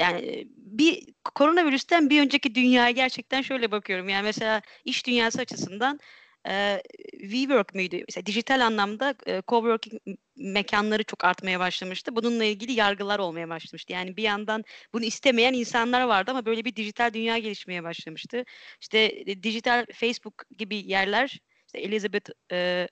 [0.00, 4.08] yani bir koronavirüsten bir önceki dünyaya gerçekten şöyle bakıyorum.
[4.08, 6.00] Yani mesela iş dünyası açısından
[6.48, 6.82] e,
[7.12, 8.04] WeWork müydü?
[8.08, 10.02] Mesela dijital anlamda e, coworking
[10.36, 12.16] mekanları çok artmaya başlamıştı.
[12.16, 13.92] Bununla ilgili yargılar olmaya başlamıştı.
[13.92, 18.44] Yani bir yandan bunu istemeyen insanlar vardı ama böyle bir dijital dünya gelişmeye başlamıştı.
[18.80, 22.88] İşte e, dijital Facebook gibi yerler işte Elizabeth e,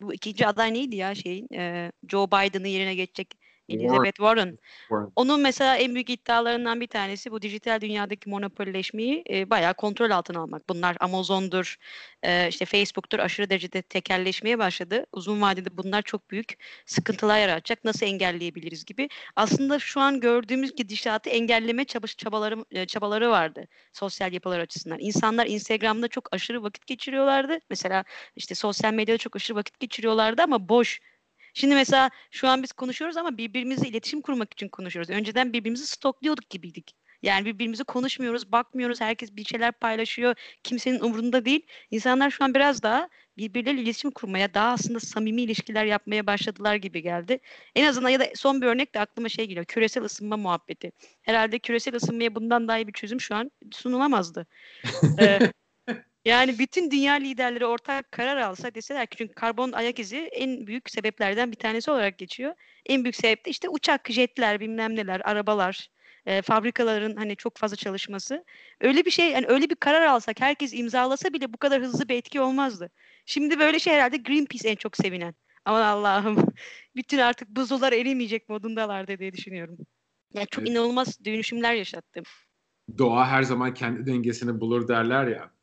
[0.00, 1.48] bu ikinci aday neydi ya şeyin?
[1.54, 3.34] E, Joe Biden'ın yerine geçecek
[3.68, 4.58] Elizabeth Warren.
[4.80, 5.12] Warren.
[5.16, 10.40] Onun mesela en büyük iddialarından bir tanesi bu dijital dünyadaki monopolileşmeyi e, bayağı kontrol altına
[10.40, 10.68] almak.
[10.68, 11.76] Bunlar Amazon'dur,
[12.22, 15.06] e, işte Facebook'tur aşırı derecede tekelleşmeye başladı.
[15.12, 16.54] Uzun vadede bunlar çok büyük
[16.86, 17.84] sıkıntılar yaratacak.
[17.84, 19.08] Nasıl engelleyebiliriz gibi.
[19.36, 24.98] Aslında şu an gördüğümüz gidişatı engelleme çalış çabaları e, çabaları vardı sosyal yapılar açısından.
[25.00, 27.58] İnsanlar Instagram'da çok aşırı vakit geçiriyorlardı.
[27.70, 28.04] Mesela
[28.36, 31.00] işte sosyal medyada çok aşırı vakit geçiriyorlardı ama boş
[31.56, 35.10] Şimdi mesela şu an biz konuşuyoruz ama birbirimizle iletişim kurmak için konuşuyoruz.
[35.10, 36.94] Önceden birbirimizi stokluyorduk gibiydik.
[37.22, 39.00] Yani birbirimizi konuşmuyoruz, bakmıyoruz.
[39.00, 40.34] Herkes bir şeyler paylaşıyor.
[40.62, 41.66] Kimsenin umurunda değil.
[41.90, 47.02] İnsanlar şu an biraz daha birbirleriyle iletişim kurmaya, daha aslında samimi ilişkiler yapmaya başladılar gibi
[47.02, 47.38] geldi.
[47.74, 49.64] En azından ya da son bir örnek de aklıma şey geliyor.
[49.64, 50.92] Küresel ısınma muhabbeti.
[51.22, 54.46] Herhalde küresel ısınmaya bundan daha iyi bir çözüm şu an sunulamazdı.
[55.20, 55.38] ee,
[56.26, 60.90] yani bütün dünya liderleri ortak karar alsa deseler ki çünkü karbon ayak izi en büyük
[60.90, 62.54] sebeplerden bir tanesi olarak geçiyor.
[62.86, 65.88] En büyük sebep de işte uçak, jetler, bilmem neler, arabalar,
[66.26, 68.44] e, fabrikaların hani çok fazla çalışması.
[68.80, 72.14] Öyle bir şey yani öyle bir karar alsak herkes imzalasa bile bu kadar hızlı bir
[72.14, 72.90] etki olmazdı.
[73.26, 75.34] Şimdi böyle şey herhalde Greenpeace en çok sevinen.
[75.64, 76.46] Aman Allah'ım
[76.96, 79.78] bütün artık buzullar erimeyecek modundalar diye düşünüyorum.
[80.34, 80.70] Yani çok evet.
[80.70, 82.24] inanılmaz dönüşümler yaşattım.
[82.98, 85.55] Doğa her zaman kendi dengesini bulur derler ya.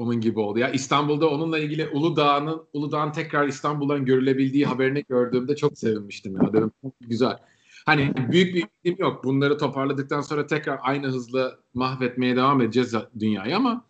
[0.00, 0.58] Onun gibi oldu.
[0.58, 6.52] Ya İstanbul'da onunla ilgili Uludağ'ın Uludağ'ın tekrar İstanbul'dan görülebildiği haberini gördüğümde çok sevinmiştim ya.
[6.52, 7.38] Dedim güzel.
[7.86, 9.24] Hani büyük bir iklim yok.
[9.24, 13.86] Bunları toparladıktan sonra tekrar aynı hızla mahvetmeye devam edeceğiz dünyayı ama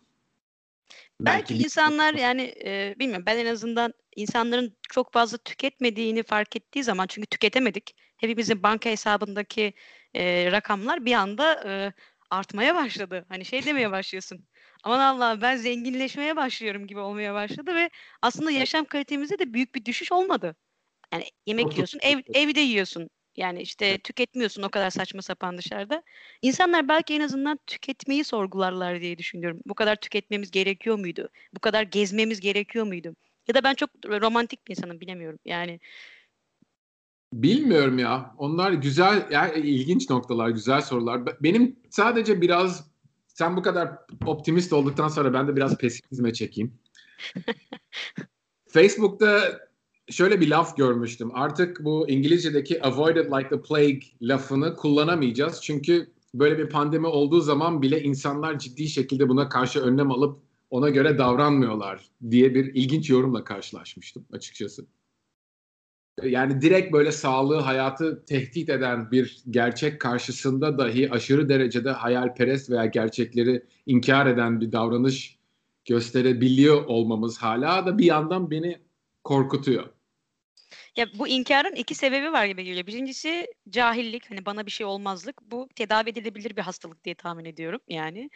[1.21, 6.83] belki, belki insanlar yani e, bilmiyorum ben en azından insanların çok fazla tüketmediğini fark ettiği
[6.83, 7.95] zaman çünkü tüketemedik.
[8.17, 9.73] Hepimizin banka hesabındaki
[10.13, 11.93] e, rakamlar bir anda e,
[12.29, 13.25] artmaya başladı.
[13.29, 14.45] Hani şey demeye başlıyorsun.
[14.83, 17.89] Aman Allah ben zenginleşmeye başlıyorum gibi olmaya başladı ve
[18.21, 20.55] aslında yaşam kalitemizde de büyük bir düşüş olmadı.
[21.13, 23.09] Yani yemek yiyorsun, ev, evde yiyorsun.
[23.35, 26.03] Yani işte tüketmiyorsun o kadar saçma sapan dışarıda.
[26.41, 29.59] İnsanlar belki en azından tüketmeyi sorgularlar diye düşünüyorum.
[29.65, 31.29] Bu kadar tüketmemiz gerekiyor muydu?
[31.53, 33.15] Bu kadar gezmemiz gerekiyor muydu?
[33.47, 35.39] Ya da ben çok romantik bir insanım bilemiyorum.
[35.45, 35.79] Yani
[37.33, 38.35] Bilmiyorum ya.
[38.37, 41.21] Onlar güzel, yani ilginç noktalar, güzel sorular.
[41.43, 42.90] Benim sadece biraz
[43.33, 46.73] sen bu kadar optimist olduktan sonra ben de biraz pesimizme çekeyim.
[48.67, 49.59] Facebook'ta
[50.09, 51.31] şöyle bir laf görmüştüm.
[51.33, 55.61] Artık bu İngilizce'deki avoided like the plague lafını kullanamayacağız.
[55.61, 60.39] Çünkü böyle bir pandemi olduğu zaman bile insanlar ciddi şekilde buna karşı önlem alıp
[60.69, 64.85] ona göre davranmıyorlar diye bir ilginç yorumla karşılaşmıştım açıkçası.
[66.23, 72.85] Yani direkt böyle sağlığı, hayatı tehdit eden bir gerçek karşısında dahi aşırı derecede hayalperest veya
[72.85, 75.37] gerçekleri inkar eden bir davranış
[75.85, 78.79] gösterebiliyor olmamız hala da bir yandan beni
[79.23, 79.89] korkutuyor.
[80.95, 82.87] Ya bu inkarın iki sebebi var gibi geliyor.
[82.87, 85.41] Birincisi cahillik, hani bana bir şey olmazlık.
[85.41, 88.29] Bu tedavi edilebilir bir hastalık diye tahmin ediyorum yani.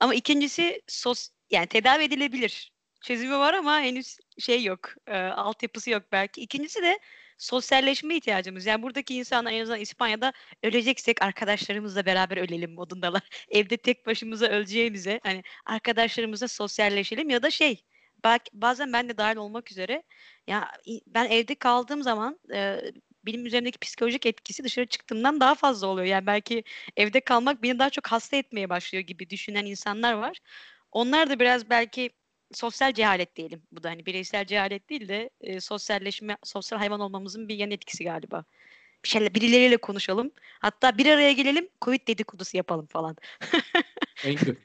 [0.00, 2.72] Ama ikincisi sos yani tedavi edilebilir.
[3.02, 6.40] Çözümü var ama henüz şey yok, e, altyapısı yok belki.
[6.40, 6.98] İkincisi de
[7.38, 8.66] sosyalleşme ihtiyacımız.
[8.66, 13.22] Yani buradaki insanlar en azından İspanya'da öleceksek arkadaşlarımızla beraber ölelim modundalar.
[13.50, 17.84] Evde tek başımıza öleceğimize hani arkadaşlarımızla sosyalleşelim ya da şey
[18.24, 20.02] belki bazen ben de dahil olmak üzere
[20.46, 20.72] ya
[21.06, 22.80] ben evde kaldığım zaman e,
[23.26, 26.06] benim üzerindeki psikolojik etkisi dışarı çıktığımdan daha fazla oluyor.
[26.06, 26.64] Yani belki
[26.96, 30.38] evde kalmak beni daha çok hasta etmeye başlıyor gibi düşünen insanlar var.
[30.92, 32.10] Onlar da biraz belki
[32.54, 33.62] sosyal cehalet diyelim.
[33.72, 38.04] Bu da hani bireysel cehalet değil de e, sosyalleşme, sosyal hayvan olmamızın bir yan etkisi
[38.04, 38.44] galiba.
[39.04, 40.30] Bir şeyler birileriyle konuşalım.
[40.60, 43.16] Hatta bir araya gelelim, Covid dedikodusu yapalım falan.
[44.24, 44.58] en kötü.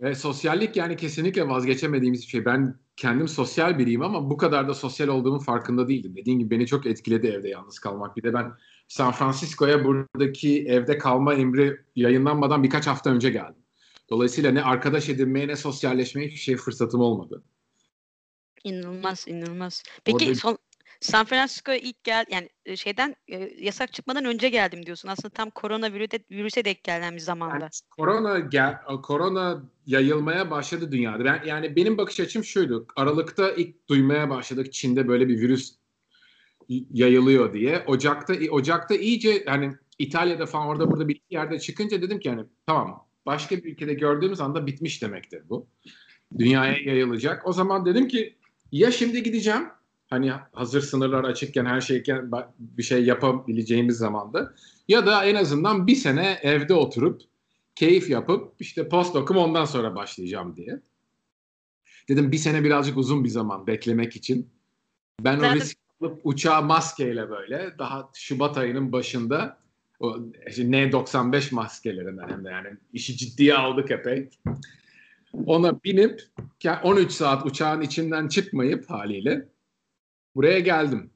[0.00, 2.44] Ve sosyallik yani kesinlikle vazgeçemediğimiz bir şey.
[2.44, 6.16] Ben kendim sosyal biriyim ama bu kadar da sosyal olduğumun farkında değildim.
[6.16, 8.16] Dediğim gibi beni çok etkiledi evde yalnız kalmak.
[8.16, 8.52] Bir de ben
[8.88, 13.65] San Francisco'ya buradaki evde kalma emri yayınlanmadan birkaç hafta önce geldim.
[14.10, 17.44] Dolayısıyla ne arkadaş edinmeye ne sosyalleşmeye hiçbir şey fırsatım olmadı.
[18.64, 19.82] İnanılmaz, inanılmaz.
[20.04, 20.34] Peki Orada...
[20.34, 20.58] son
[21.00, 25.08] San Francisco'ya ilk gel yani e, şeyden e, yasak çıkmadan önce geldim diyorsun.
[25.08, 27.54] Aslında tam korona virüse, virüse denk gelen bir zamanda.
[27.54, 31.24] Yani korona gel, korona yayılmaya başladı dünyada.
[31.24, 32.86] Ben yani benim bakış açım şuydu.
[32.96, 35.74] Aralıkta ilk duymaya başladık Çin'de böyle bir virüs
[36.68, 37.84] yayılıyor diye.
[37.86, 43.05] Ocakta Ocakta iyice hani İtalya'da falan orada burada bir yerde çıkınca dedim ki yani tamam
[43.26, 45.66] başka bir ülkede gördüğümüz anda bitmiş demektir bu.
[46.38, 47.46] Dünyaya yayılacak.
[47.46, 48.34] O zaman dedim ki
[48.72, 49.68] ya şimdi gideceğim
[50.10, 54.54] hani hazır sınırlar açıkken her şeyken bir şey yapabileceğimiz zamanda
[54.88, 57.22] ya da en azından bir sene evde oturup
[57.74, 60.80] keyif yapıp işte postdokum ondan sonra başlayacağım diye.
[62.08, 64.50] Dedim bir sene birazcık uzun bir zaman beklemek için.
[65.20, 65.56] Ben Zaten...
[65.56, 69.58] o risk alıp uçağa maskeyle böyle daha Şubat ayının başında
[70.00, 74.28] o işte N95 maskelerinden hem de yani işi ciddiye aldık epey.
[75.46, 76.22] Ona binip
[76.82, 79.48] 13 saat uçağın içinden çıkmayıp haliyle
[80.34, 81.10] buraya geldim.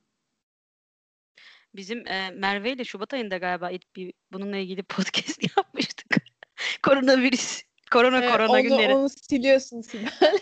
[1.74, 6.16] Bizim e, Merve ile Şubat ayında galiba bir bununla ilgili podcast yapmıştık.
[6.82, 7.62] Koronavirüs,
[7.92, 8.94] korona evet, korona onu, günleri.
[8.94, 10.10] Onu siliyorsun Sibel.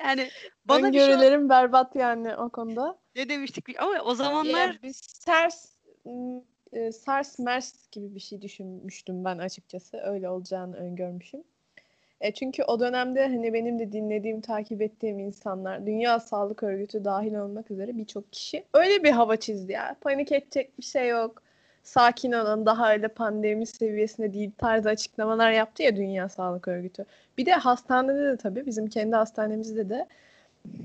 [0.00, 0.28] yani
[0.64, 1.48] bana bir şey...
[1.48, 2.98] berbat yani o konuda.
[3.16, 5.78] Ne demiştik ama o zamanlar yani bir SARS
[6.72, 9.98] e, SARS MERS gibi bir şey düşünmüştüm ben açıkçası.
[9.98, 11.44] Öyle olacağını öngörmüşüm.
[12.20, 17.34] E çünkü o dönemde hani benim de dinlediğim, takip ettiğim insanlar, Dünya Sağlık Örgütü dahil
[17.34, 19.96] olmak üzere birçok kişi öyle bir hava çizdi ya.
[20.00, 21.42] Panik edecek bir şey yok.
[21.88, 27.04] Sakin olun, daha öyle pandemi seviyesinde değil tarzı açıklamalar yaptı ya Dünya Sağlık Örgütü.
[27.38, 30.06] Bir de hastanede de tabii bizim kendi hastanemizde de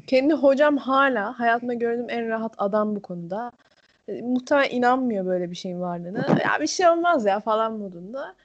[0.07, 3.51] kendi hocam hala hayatımda gördüğüm en rahat adam bu konuda.
[4.07, 6.19] E, muhtemelen inanmıyor böyle bir şeyin varlığına.
[6.43, 8.35] Ya bir şey olmaz ya falan modunda.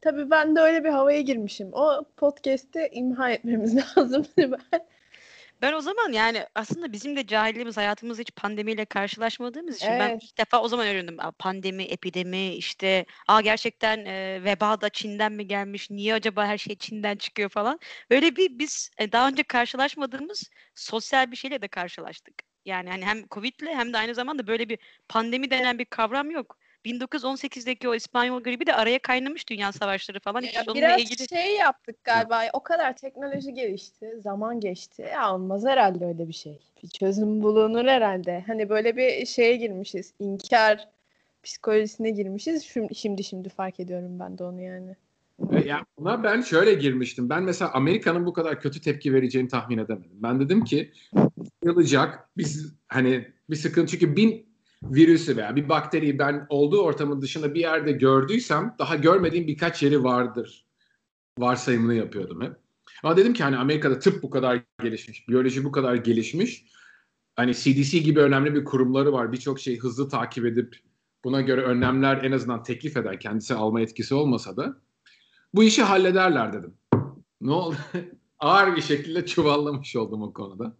[0.00, 1.68] Tabii ben de öyle bir havaya girmişim.
[1.72, 4.26] O podcast'i imha etmemiz lazım.
[4.38, 4.80] ben.
[5.62, 10.00] Ben o zaman yani aslında bizim de cahilliğimiz hayatımızda hiç pandemiyle karşılaşmadığımız için evet.
[10.00, 11.16] ben ilk defa o zaman öğrendim.
[11.38, 15.90] Pandemi, epidemi işte aa gerçekten e, veba da Çin'den mi gelmiş?
[15.90, 17.78] Niye acaba her şey Çin'den çıkıyor falan.
[18.10, 22.34] Böyle bir biz e, daha önce karşılaşmadığımız sosyal bir şeyle de karşılaştık.
[22.64, 26.58] Yani hani hem Covid'le hem de aynı zamanda böyle bir pandemi denen bir kavram yok.
[26.84, 30.42] 1918'deki o İspanyol gribi de araya kaynamış dünya savaşları falan.
[30.42, 31.28] Ya biraz ilgili...
[31.28, 32.42] şey yaptık galiba.
[32.52, 35.02] O kadar teknoloji gelişti, zaman geçti.
[35.12, 36.58] Ya olmaz herhalde öyle bir şey.
[36.82, 38.44] Bir çözüm bulunur herhalde.
[38.46, 40.12] Hani böyle bir şeye girmişiz.
[40.18, 40.88] İnkar
[41.42, 42.64] psikolojisine girmişiz.
[42.64, 44.96] Şimdi şimdi, şimdi fark ediyorum ben de onu yani.
[45.64, 47.30] Ya buna ben şöyle girmiştim.
[47.30, 50.18] Ben mesela Amerika'nın bu kadar kötü tepki vereceğini tahmin edemedim.
[50.22, 50.92] Ben dedim ki
[51.64, 54.47] yılacak biz hani bir sıkıntı çünkü bin
[54.82, 60.04] virüsü veya bir bakteriyi ben olduğu ortamın dışında bir yerde gördüysem daha görmediğim birkaç yeri
[60.04, 60.66] vardır
[61.38, 62.56] varsayımını yapıyordum hep.
[63.02, 66.64] Ama dedim ki hani Amerika'da tıp bu kadar gelişmiş, biyoloji bu kadar gelişmiş.
[67.36, 69.32] Hani CDC gibi önemli bir kurumları var.
[69.32, 70.76] Birçok şeyi hızlı takip edip
[71.24, 73.20] buna göre önlemler en azından teklif eder.
[73.20, 74.80] Kendisi alma etkisi olmasa da.
[75.54, 76.74] Bu işi hallederler dedim.
[77.40, 77.76] Ne oldu?
[78.38, 80.76] Ağır bir şekilde çuvallamış oldum o konuda.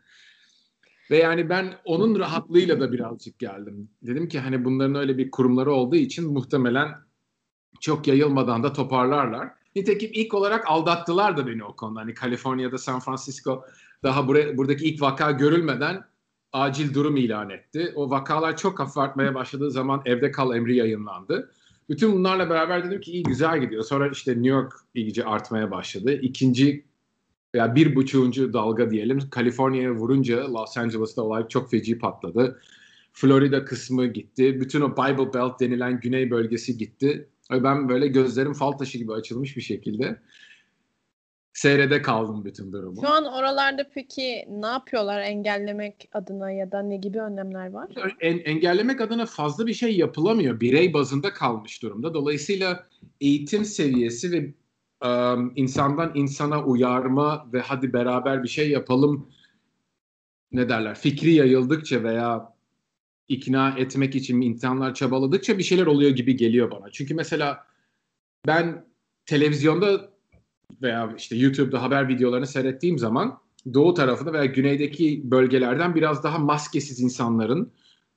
[1.10, 3.88] Ve yani ben onun rahatlığıyla da birazcık geldim.
[4.02, 6.94] Dedim ki hani bunların öyle bir kurumları olduğu için muhtemelen
[7.80, 9.48] çok yayılmadan da toparlarlar.
[9.76, 12.00] Nitekim ilk olarak aldattılar da beni o konuda.
[12.00, 13.64] Hani Kaliforniya'da San Francisco
[14.02, 16.04] daha buraya, buradaki ilk vaka görülmeden
[16.52, 17.92] acil durum ilan etti.
[17.96, 21.50] O vakalar çok hafif artmaya başladığı zaman evde kal emri yayınlandı.
[21.88, 23.82] Bütün bunlarla beraber dedim ki iyi güzel gidiyor.
[23.82, 26.12] Sonra işte New York iyice artmaya başladı.
[26.12, 26.84] İkinci
[27.54, 32.60] veya bir buçuğuncu dalga diyelim Kaliforniya'ya vurunca Los Angeles'ta olay çok feci patladı.
[33.12, 34.60] Florida kısmı gitti.
[34.60, 37.28] Bütün o Bible Belt denilen güney bölgesi gitti.
[37.50, 40.18] Ben böyle gözlerim fal taşı gibi açılmış bir şekilde
[41.52, 43.00] seyrede kaldım bütün durumu.
[43.00, 47.88] Şu an oralarda peki ne yapıyorlar engellemek adına ya da ne gibi önlemler var?
[48.20, 50.60] En, engellemek adına fazla bir şey yapılamıyor.
[50.60, 52.14] Birey bazında kalmış durumda.
[52.14, 52.86] Dolayısıyla
[53.20, 54.52] eğitim seviyesi ve
[55.04, 59.28] um, insandan insana uyarma ve hadi beraber bir şey yapalım
[60.52, 62.54] ne derler fikri yayıldıkça veya
[63.28, 66.90] ikna etmek için insanlar çabaladıkça bir şeyler oluyor gibi geliyor bana.
[66.90, 67.66] Çünkü mesela
[68.46, 68.86] ben
[69.26, 70.10] televizyonda
[70.82, 73.40] veya işte YouTube'da haber videolarını seyrettiğim zaman
[73.74, 77.72] doğu tarafında veya güneydeki bölgelerden biraz daha maskesiz insanların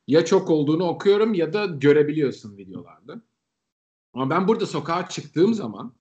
[0.08, 3.22] ya çok olduğunu okuyorum ya da görebiliyorsun videolarda.
[4.14, 5.94] Ama ben burada sokağa çıktığım zaman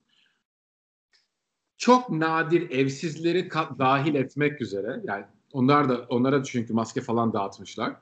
[1.81, 7.93] çok nadir evsizleri dahil etmek üzere yani onlar da onlara çünkü maske falan dağıtmışlar.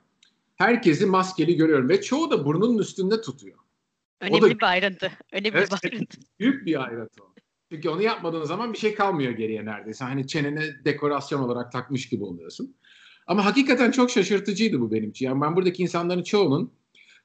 [0.56, 3.58] Herkesi maskeli görüyorum ve çoğu da burnunun üstünde tutuyor.
[4.20, 5.12] Önemli da, bir ayrıntı.
[5.32, 6.18] Önemli evet, bir ayrıntı.
[6.40, 7.22] Büyük bir ayrıntı.
[7.72, 10.04] Çünkü onu yapmadığın zaman bir şey kalmıyor geriye neredeyse.
[10.04, 12.76] Hani çenene dekorasyon olarak takmış gibi oluyorsun.
[13.26, 15.26] Ama hakikaten çok şaşırtıcıydı bu benim için.
[15.26, 16.72] Yani ben buradaki insanların çoğunun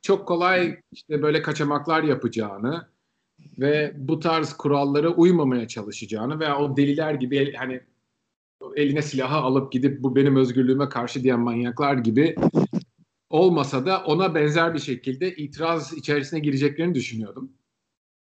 [0.02, 2.95] çok kolay işte böyle kaçamaklar yapacağını,
[3.40, 7.82] ve bu tarz kurallara uymamaya çalışacağını veya o deliler gibi hani
[8.76, 12.36] eline silahı alıp gidip bu benim özgürlüğüme karşı diyen manyaklar gibi
[13.30, 17.52] olmasa da ona benzer bir şekilde itiraz içerisine gireceklerini düşünüyordum.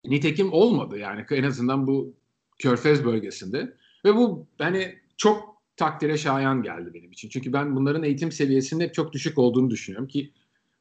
[0.04, 2.14] Nitekim olmadı yani en azından bu
[2.58, 7.28] Körfez bölgesinde ve bu hani çok takdire şayan geldi benim için.
[7.28, 10.32] Çünkü ben bunların eğitim seviyesinin hep çok düşük olduğunu düşünüyorum ki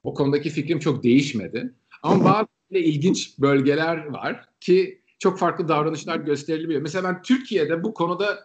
[0.03, 1.73] o konudaki fikrim çok değişmedi.
[2.03, 6.81] Ama bazı ilginç bölgeler var ki çok farklı davranışlar gösterilebiliyor.
[6.81, 8.39] Mesela ben Türkiye'de bu konuda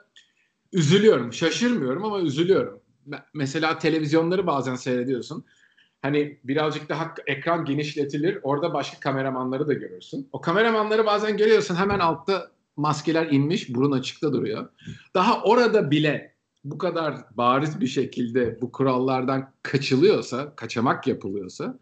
[0.72, 1.32] üzülüyorum.
[1.32, 2.80] Şaşırmıyorum ama üzülüyorum.
[3.34, 5.44] Mesela televizyonları bazen seyrediyorsun.
[6.02, 8.38] Hani birazcık daha ekran genişletilir.
[8.42, 10.28] Orada başka kameramanları da görürsün.
[10.32, 14.68] O kameramanları bazen görüyorsun hemen altta maskeler inmiş, burun açıkta duruyor.
[15.14, 21.78] Daha orada bile bu kadar bariz bir şekilde bu kurallardan kaçılıyorsa, kaçamak yapılıyorsa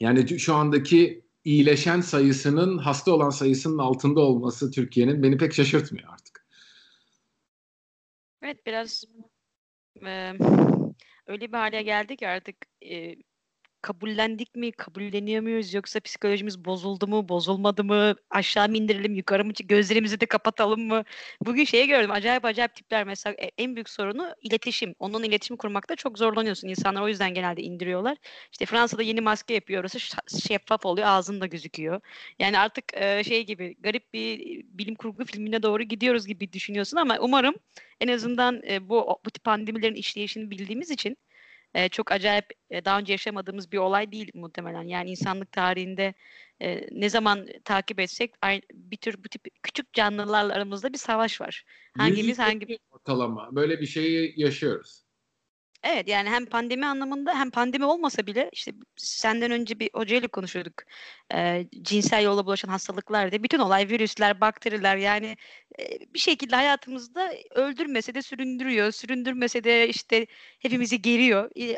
[0.00, 6.46] yani şu andaki iyileşen sayısının hasta olan sayısının altında olması Türkiye'nin beni pek şaşırtmıyor artık.
[8.42, 9.04] Evet biraz
[10.06, 10.32] e,
[11.26, 13.16] öyle bir hale geldik ki artık e,
[13.82, 19.52] kabullendik mi, kabulleniyor muyuz yoksa psikolojimiz bozuldu mu, bozulmadı mı, aşağı mı indirelim, yukarı mı,
[19.64, 21.04] gözlerimizi de kapatalım mı?
[21.46, 24.94] Bugün şeyi gördüm, acayip acayip tipler mesela e, en büyük sorunu iletişim.
[24.98, 26.68] Onun iletişim kurmakta çok zorlanıyorsun.
[26.68, 28.16] İnsanlar o yüzden genelde indiriyorlar.
[28.52, 29.98] İşte Fransa'da yeni maske yapıyor, orası
[30.48, 32.00] şeffaf oluyor, ağzında gözüküyor.
[32.38, 37.18] Yani artık e, şey gibi garip bir bilim kurgu filmine doğru gidiyoruz gibi düşünüyorsun ama
[37.20, 37.54] umarım
[38.00, 41.16] en azından e, bu bu tip pandemilerin işleyişini bildiğimiz için
[41.74, 44.82] e, çok acayip e, daha önce yaşamadığımız bir olay değil muhtemelen.
[44.82, 46.14] Yani insanlık tarihinde
[46.60, 51.40] e, ne zaman takip etsek aynı, bir tür bu tip küçük canlılarla aramızda bir savaş
[51.40, 51.64] var.
[51.96, 55.09] Hangimiz hangi ortalama böyle bir şeyi yaşıyoruz.
[55.82, 60.74] Evet yani hem pandemi anlamında hem pandemi olmasa bile işte senden önce bir hocayla konuşuyorduk.
[61.34, 63.42] E, cinsel yolla bulaşan hastalıklar diye.
[63.42, 65.36] Bütün olay virüsler, bakteriler yani
[65.78, 68.92] e, bir şekilde hayatımızda öldürmese de süründürüyor.
[68.92, 70.26] Süründürmese de işte
[70.58, 71.50] hepimizi geriyor.
[71.60, 71.76] E,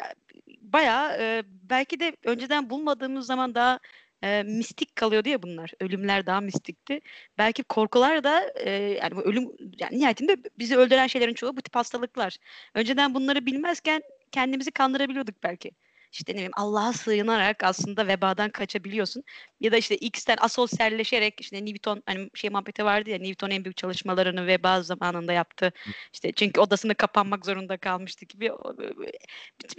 [0.60, 3.78] bayağı e, belki de önceden bulmadığımız zaman daha
[4.22, 5.72] e, mistik kalıyordu ya bunlar.
[5.80, 7.00] Ölümler daha mistikti.
[7.38, 9.48] Belki korkular da e, yani bu ölüm
[9.80, 12.36] yani nihayetinde bizi öldüren şeylerin çoğu bu tip hastalıklar.
[12.74, 15.70] Önceden bunları bilmezken kendimizi kandırabiliyorduk belki
[16.12, 19.24] işte ne bileyim Allah'a sığınarak aslında vebadan kaçabiliyorsun.
[19.60, 23.76] Ya da işte X'ten asosyalleşerek işte Newton hani şey muhabbeti vardı ya Newton en büyük
[23.76, 25.72] çalışmalarını veba zamanında yaptı.
[26.12, 28.50] İşte çünkü odasında kapanmak zorunda kalmıştı gibi.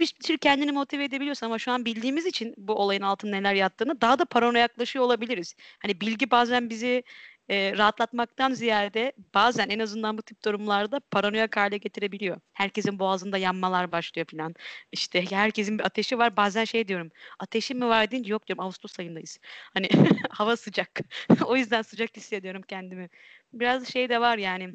[0.00, 4.00] bir tür kendini motive edebiliyorsun ama şu an bildiğimiz için bu olayın altında neler yattığını
[4.00, 5.54] daha da paranoyaklaşıyor olabiliriz.
[5.82, 7.02] Hani bilgi bazen bizi
[7.48, 12.40] e, rahatlatmaktan ziyade bazen en azından bu tip durumlarda paranoyak hale getirebiliyor.
[12.52, 14.54] Herkesin boğazında yanmalar başlıyor falan.
[14.92, 16.36] İşte herkesin bir ateşi var.
[16.36, 17.10] Bazen şey diyorum.
[17.38, 18.64] Ateşin mi var deyince yok diyorum.
[18.64, 19.38] Ağustos ayındayız.
[19.74, 19.88] Hani
[20.30, 21.00] hava sıcak.
[21.46, 23.08] o yüzden sıcak hissediyorum kendimi.
[23.52, 24.72] Biraz şey de var yani.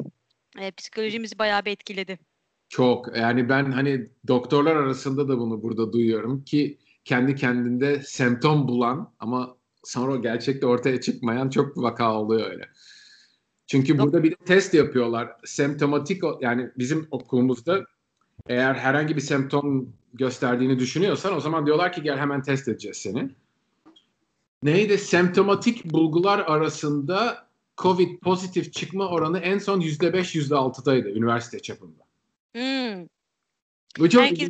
[0.60, 2.20] E, psikolojimizi bayağı bir etkiledi.
[2.70, 3.18] Çok.
[3.18, 9.59] Yani ben hani doktorlar arasında da bunu burada duyuyorum ki kendi kendinde semptom bulan ama
[9.84, 12.70] sonra gerçekte ortaya çıkmayan çok vaka oluyor öyle.
[13.68, 15.32] Çünkü burada bir test yapıyorlar.
[15.46, 17.86] Semptomatik yani bizim okulumuzda
[18.48, 23.30] eğer herhangi bir semptom gösterdiğini düşünüyorsan o zaman diyorlar ki gel hemen test edeceğiz seni.
[24.64, 24.98] Neydi?
[24.98, 32.04] Semptomatik bulgular arasında COVID pozitif çıkma oranı en son %5 %6'daydı üniversite çapında.
[32.54, 33.08] Hmm.
[34.00, 34.50] Bu çok herkes,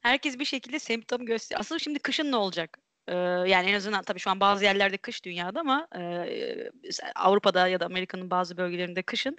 [0.00, 1.60] herkes bir şekilde semptom gösteriyor.
[1.60, 2.78] Aslında şimdi kışın ne olacak?
[3.46, 6.70] Yani en azından tabii şu an bazı yerlerde kış dünyada ama e,
[7.16, 9.36] Avrupa'da ya da Amerika'nın bazı bölgelerinde kışın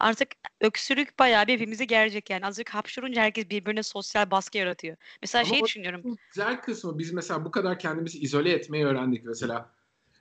[0.00, 0.28] artık
[0.60, 4.96] öksürük bayağı bir hepimizi gerecek yani azıcık hapşurunca herkes birbirine sosyal baskı yaratıyor.
[5.22, 6.16] Mesela ama şey düşünüyorum.
[6.34, 9.70] Güzel kısmı biz mesela bu kadar kendimizi izole etmeyi öğrendik mesela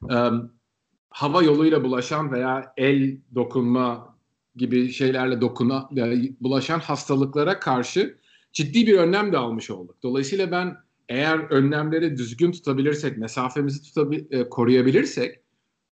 [0.02, 0.54] um,
[1.10, 4.16] hava yoluyla bulaşan veya el dokunma
[4.56, 5.90] gibi şeylerle dokuna
[6.42, 8.18] bulaşan hastalıklara karşı
[8.54, 10.04] ciddi bir önlem de almış olduk.
[10.04, 15.40] Dolayısıyla ben eğer önlemleri düzgün tutabilirsek, mesafemizi tutabil, e, koruyabilirsek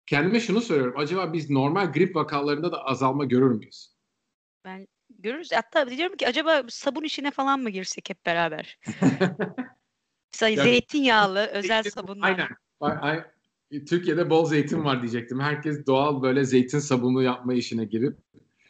[0.07, 0.93] kendime şunu soruyorum.
[0.97, 3.93] Acaba biz normal grip vakalarında da azalma görür müyüz?
[4.65, 4.87] Ben
[5.19, 5.49] görürüz.
[5.53, 8.79] Hatta diyorum ki acaba sabun işine falan mı girsek hep beraber?
[10.33, 12.47] Mesela yani, zeytinyağlı özel sabunlar.
[12.81, 13.25] Aynen.
[13.85, 15.39] Türkiye'de bol zeytin var diyecektim.
[15.39, 18.17] Herkes doğal böyle zeytin sabunu yapma işine girip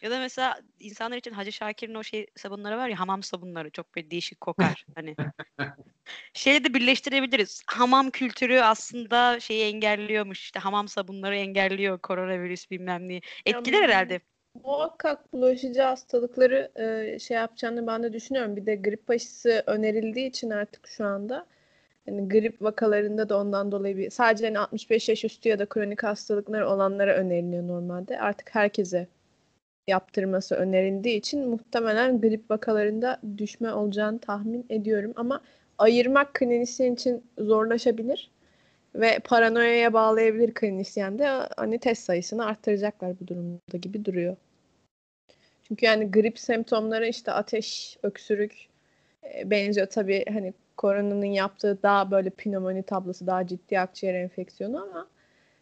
[0.02, 3.96] ya da mesela insanlar için Hacı Şakir'in o şey sabunları var ya hamam sabunları çok
[3.96, 5.16] böyle değişik kokar hani.
[6.34, 7.64] Şeyi de birleştirebiliriz.
[7.68, 10.40] Hamam kültürü aslında şeyi engelliyormuş.
[10.40, 13.22] İşte hamam sabunları engelliyor koronavirüs bilmem ne.
[13.46, 14.22] Etkiler herhalde.
[14.64, 18.56] Muhakkak bulaşıcı hastalıkları e, şey yapacağını ben de düşünüyorum.
[18.56, 21.46] Bir de grip aşısı önerildiği için artık şu anda
[22.08, 26.04] yani grip vakalarında da ondan dolayı bir sadece hani 65 yaş üstü ya da kronik
[26.04, 28.20] hastalıkları olanlara öneriliyor normalde.
[28.20, 29.08] Artık herkese
[29.88, 35.14] yaptırması önerildiği için muhtemelen grip vakalarında düşme olacağını tahmin ediyorum.
[35.16, 35.42] Ama
[35.78, 38.32] ayırmak klinisyen için zorlaşabilir
[38.96, 44.36] ve paranoyaya bağlayabilir klinisyen de hani test sayısını arttıracaklar bu durumda gibi duruyor.
[45.68, 48.68] Çünkü yani grip semptomları işte ateş, öksürük
[49.24, 55.08] e, benziyor tabii hani koronanın yaptığı daha böyle pnömoni tablosu daha ciddi akciğer enfeksiyonu ama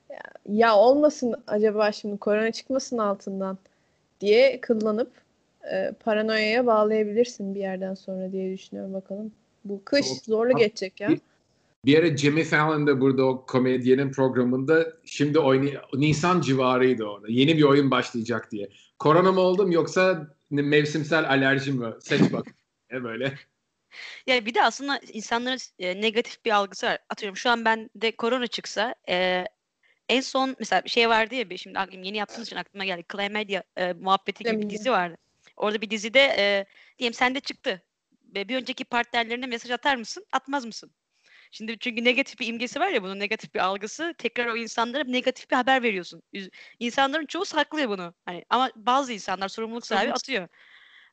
[0.10, 3.58] ya, ya olmasın acaba şimdi korona çıkmasın altından
[4.22, 5.12] diye kullanıp
[5.72, 9.32] e, paranoyaya bağlayabilirsin bir yerden sonra diye düşünüyorum bakalım.
[9.66, 11.10] Bu kış Çok, zorlu geçecek ya.
[11.10, 11.20] Bir,
[11.86, 17.28] bir ara Jimmy Fallon da burada o komedyenin programında şimdi oynay Nisan civarıydı orada.
[17.30, 18.70] Yeni bir oyun başlayacak diye.
[19.00, 21.94] Korona mı oldum yoksa mevsimsel alerji mi?
[22.00, 22.46] Seç bak.
[22.92, 23.34] e böyle.
[24.28, 26.98] Ya bir de aslında insanların e, negatif bir algısı var.
[27.10, 29.46] Atıyorum şu an ben de korona çıksa e,
[30.10, 33.04] en son mesela bir şey vardı ya şimdi yeni yaptığımız için aklıma geldi.
[33.12, 35.18] Chlamydia e, muhabbeti gibi bir dizi vardı.
[35.58, 36.66] orada bir dizide e,
[37.00, 37.84] diyelim sende çıktı.
[38.22, 40.26] Bir önceki partnerlerine mesaj atar mısın?
[40.32, 40.92] Atmaz mısın?
[41.52, 44.14] Şimdi çünkü negatif bir imgesi var ya bunun negatif bir algısı.
[44.18, 46.24] Tekrar o insanlara negatif bir haber veriyorsun.
[46.80, 48.14] İnsanların çoğu saklıyor bunu.
[48.26, 50.48] Hani ama bazı insanlar sorumluluk sahibi atıyor.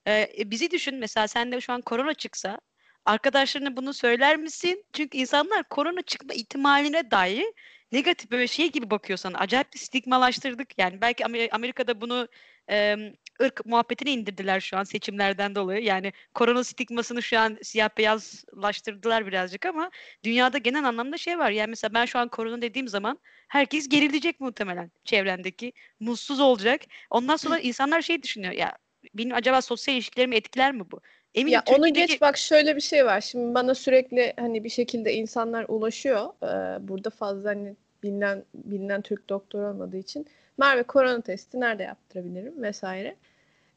[0.06, 2.58] Ee, bizi düşün mesela sende şu an korona çıksa
[3.04, 4.84] arkadaşlarına bunu söyler misin?
[4.92, 7.46] Çünkü insanlar korona çıkma ihtimaline dair
[7.92, 9.38] negatif böyle şey gibi bakıyor sana.
[9.38, 10.78] Acayip bir stigmalaştırdık.
[10.78, 12.28] Yani belki Amerika'da bunu
[12.70, 12.96] e,
[13.42, 15.84] ırk muhabbetine indirdiler şu an seçimlerden dolayı.
[15.84, 19.90] Yani korona stigmasını şu an siyah beyazlaştırdılar birazcık ama
[20.24, 21.50] dünyada genel anlamda şey var.
[21.50, 23.18] Yani mesela ben şu an korona dediğim zaman
[23.48, 25.72] herkes gerilecek muhtemelen çevrendeki.
[26.00, 26.80] Mutsuz olacak.
[27.10, 28.52] Ondan sonra insanlar şey düşünüyor.
[28.52, 28.76] Ya
[29.14, 31.00] benim acaba sosyal ilişkilerimi etkiler mi bu?
[31.34, 32.00] Eminim ya Türkiye'deki...
[32.00, 33.20] onu geç bak şöyle bir şey var.
[33.20, 36.26] Şimdi bana sürekli hani bir şekilde insanlar ulaşıyor.
[36.42, 40.26] Ee, burada fazla hani bilinen bilinen Türk doktor olmadığı için
[40.58, 43.16] Merve korona testi nerede yaptırabilirim vesaire.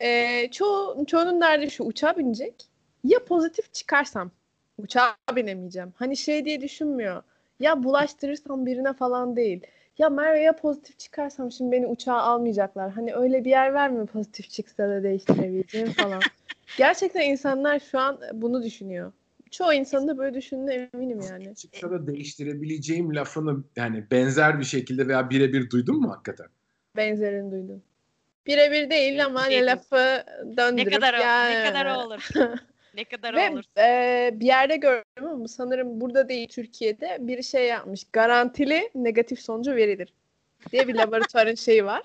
[0.02, 2.66] Ee, çoğu, çoğunun derdi şu uçağa binecek.
[3.04, 4.32] Ya pozitif çıkarsam
[4.78, 5.94] uçağa binemeyeceğim.
[5.96, 7.24] Hani şey diye düşünmüyor.
[7.60, 9.62] Ya bulaştırırsam birine falan değil.
[9.98, 12.92] Ya Merve ya pozitif çıkarsam şimdi beni uçağa almayacaklar.
[12.92, 16.22] Hani öyle bir yer var mı pozitif çıksa da değiştirebileceğim falan.
[16.78, 19.12] Gerçekten insanlar şu an bunu düşünüyor.
[19.52, 21.56] Çoğu insanın da böyle düşündüğüne eminim yani.
[21.56, 26.48] Çıksa da değiştirebileceğim lafını yani benzer bir şekilde veya birebir duydun mu hakikaten?
[26.98, 27.84] benzerini duydum.
[28.48, 30.24] Birebir değil ama hani lafı
[30.58, 30.92] döndürüp.
[30.92, 31.56] Ne kadar, yani.
[31.56, 32.28] ne kadar olur.
[32.96, 33.64] ne kadar Ve, olur.
[33.78, 38.04] E, bir yerde gördüm ama sanırım burada değil Türkiye'de bir şey yapmış.
[38.14, 40.14] Garantili negatif sonucu verilir
[40.72, 42.04] diye bir laboratuvarın şeyi var.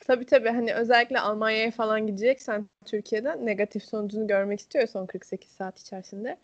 [0.00, 5.80] Tabii tabii hani özellikle Almanya'ya falan gideceksen Türkiye'den negatif sonucunu görmek istiyor son 48 saat
[5.80, 6.38] içerisinde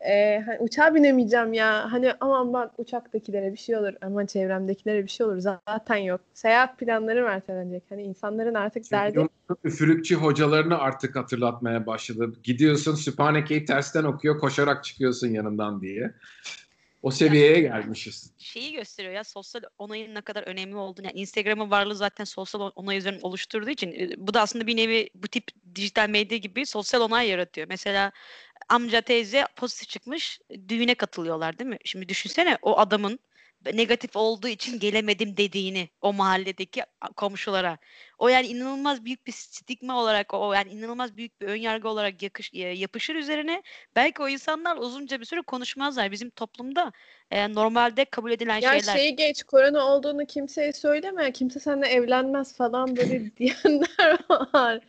[0.00, 1.92] e, hani uçağa binemeyeceğim ya.
[1.92, 3.92] Hani aman bak uçaktakilere bir şey olur.
[4.02, 5.38] Aman çevremdekilere bir şey olur.
[5.38, 6.20] Zaten yok.
[6.34, 7.82] Seyahat planları ertelenecek.
[7.88, 9.28] Hani insanların artık Çünkü derdi...
[9.64, 12.32] Üfürükçü hocalarını artık hatırlatmaya başladı.
[12.42, 16.14] Gidiyorsun Sübhaneke'yi tersten okuyor koşarak çıkıyorsun yanından diye.
[17.04, 18.32] O seviyeye gelmişiz.
[18.38, 21.06] Şeyi gösteriyor ya sosyal onayın ne kadar önemli olduğunu.
[21.06, 25.10] Yani Instagram'ın varlığı zaten sosyal onay üzerine oluşturduğu için e, bu da aslında bir nevi
[25.14, 25.44] bu tip
[25.74, 27.66] dijital medya gibi sosyal onay yaratıyor.
[27.68, 28.12] Mesela
[28.68, 31.78] amca teyze pozitif çıkmış düğüne katılıyorlar değil mi?
[31.84, 33.18] Şimdi düşünsene o adamın
[33.72, 36.82] negatif olduğu için gelemedim dediğini o mahalledeki
[37.16, 37.78] komşulara.
[38.18, 42.50] O yani inanılmaz büyük bir stigma olarak o yani inanılmaz büyük bir önyargı olarak yakış,
[42.54, 43.62] yapışır üzerine.
[43.96, 46.12] Belki o insanlar uzunca bir süre konuşmazlar.
[46.12, 46.92] Bizim toplumda
[47.30, 48.94] e, normalde kabul edilen ya şeyler.
[48.94, 51.32] Ya şey geç korona olduğunu kimseye söyleme.
[51.32, 54.80] Kimse seninle evlenmez falan böyle diyenler var.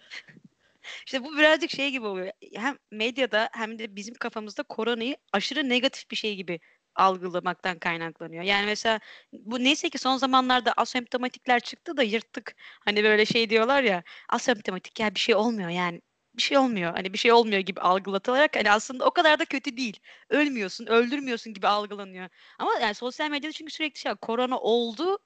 [1.05, 2.31] İşte bu birazcık şey gibi oluyor.
[2.53, 6.59] Hem medyada hem de bizim kafamızda koronayı aşırı negatif bir şey gibi
[6.95, 8.43] algılamaktan kaynaklanıyor.
[8.43, 8.99] Yani mesela
[9.33, 12.55] bu neyse ki son zamanlarda asemptomatikler çıktı da yırttık.
[12.85, 16.01] Hani böyle şey diyorlar ya asemptomatik ya bir şey olmuyor yani
[16.35, 16.93] bir şey olmuyor.
[16.93, 19.99] Hani bir şey olmuyor gibi algılatılarak hani aslında o kadar da kötü değil.
[20.29, 22.29] Ölmüyorsun, öldürmüyorsun gibi algılanıyor.
[22.59, 25.17] Ama yani sosyal medyada çünkü sürekli şey korona oldu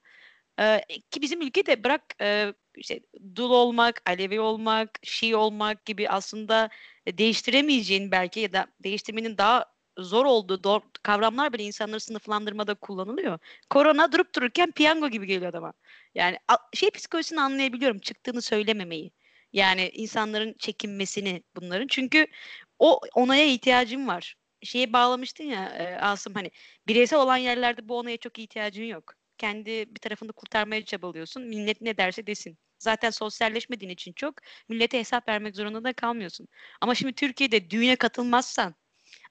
[1.11, 2.15] ki bizim ülkede bırak
[2.75, 2.99] işte
[3.35, 6.69] dul olmak, Alevi olmak, Şii olmak gibi aslında
[7.07, 9.65] değiştiremeyeceğin belki ya da değiştirmenin daha
[10.03, 13.39] zor olduğu doğru, kavramlar bile insanları sınıflandırmada kullanılıyor.
[13.69, 15.73] Korona durup dururken piyango gibi geliyor adama.
[16.15, 16.37] Yani
[16.73, 19.11] şey psikolojisini anlayabiliyorum çıktığını söylememeyi.
[19.53, 21.87] Yani insanların çekinmesini bunların.
[21.87, 22.27] Çünkü
[22.79, 24.35] o onaya ihtiyacım var.
[24.63, 26.51] Şeye bağlamıştın ya e, Asım hani
[26.87, 29.13] bireysel olan yerlerde bu onaya çok ihtiyacın yok.
[29.37, 31.43] Kendi bir tarafını kurtarmaya çabalıyorsun.
[31.43, 32.57] Millet ne derse desin.
[32.79, 34.35] Zaten sosyalleşmediğin için çok
[34.69, 36.47] millete hesap vermek zorunda da kalmıyorsun.
[36.81, 38.75] Ama şimdi Türkiye'de düğüne katılmazsan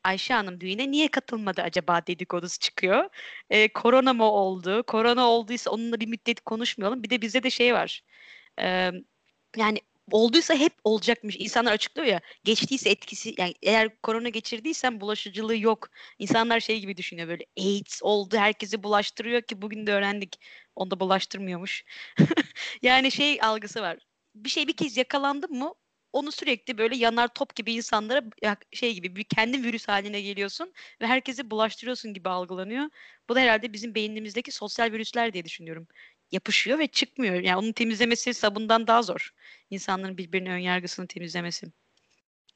[0.05, 3.09] Ayşe Hanım düğüne niye katılmadı acaba dedikodusu çıkıyor.
[3.51, 4.83] Ee, korona mı oldu?
[4.87, 7.03] Korona olduysa onunla bir müddet konuşmayalım.
[7.03, 8.03] Bir de bizde de şey var.
[8.61, 8.91] Ee,
[9.57, 9.81] yani
[10.13, 11.37] olduysa hep olacakmış.
[11.39, 12.21] İnsanlar açıklıyor ya.
[12.45, 15.89] Geçtiyse etkisi yani eğer korona geçirdiysen bulaşıcılığı yok.
[16.19, 20.41] İnsanlar şey gibi düşünüyor böyle AIDS oldu herkesi bulaştırıyor ki bugün de öğrendik.
[20.77, 21.85] Onu da bulaştırmıyormuş.
[22.83, 23.99] yani şey algısı var.
[24.35, 25.75] Bir şey bir kez yakalandı mı
[26.19, 28.23] onu sürekli böyle yanar top gibi insanlara
[28.73, 32.91] şey gibi bir kendi virüs haline geliyorsun ve herkesi bulaştırıyorsun gibi algılanıyor.
[33.29, 35.87] Bu da herhalde bizim beynimizdeki sosyal virüsler diye düşünüyorum.
[36.31, 37.35] Yapışıyor ve çıkmıyor.
[37.35, 39.31] Yani onun temizlemesi sabundan daha zor.
[39.71, 41.67] İnsanların birbirinin ön yargısını temizlemesi.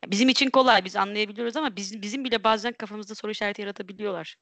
[0.07, 4.37] Bizim için kolay, biz anlayabiliyoruz ama bizim, bizim bile bazen kafamızda soru işareti yaratabiliyorlar.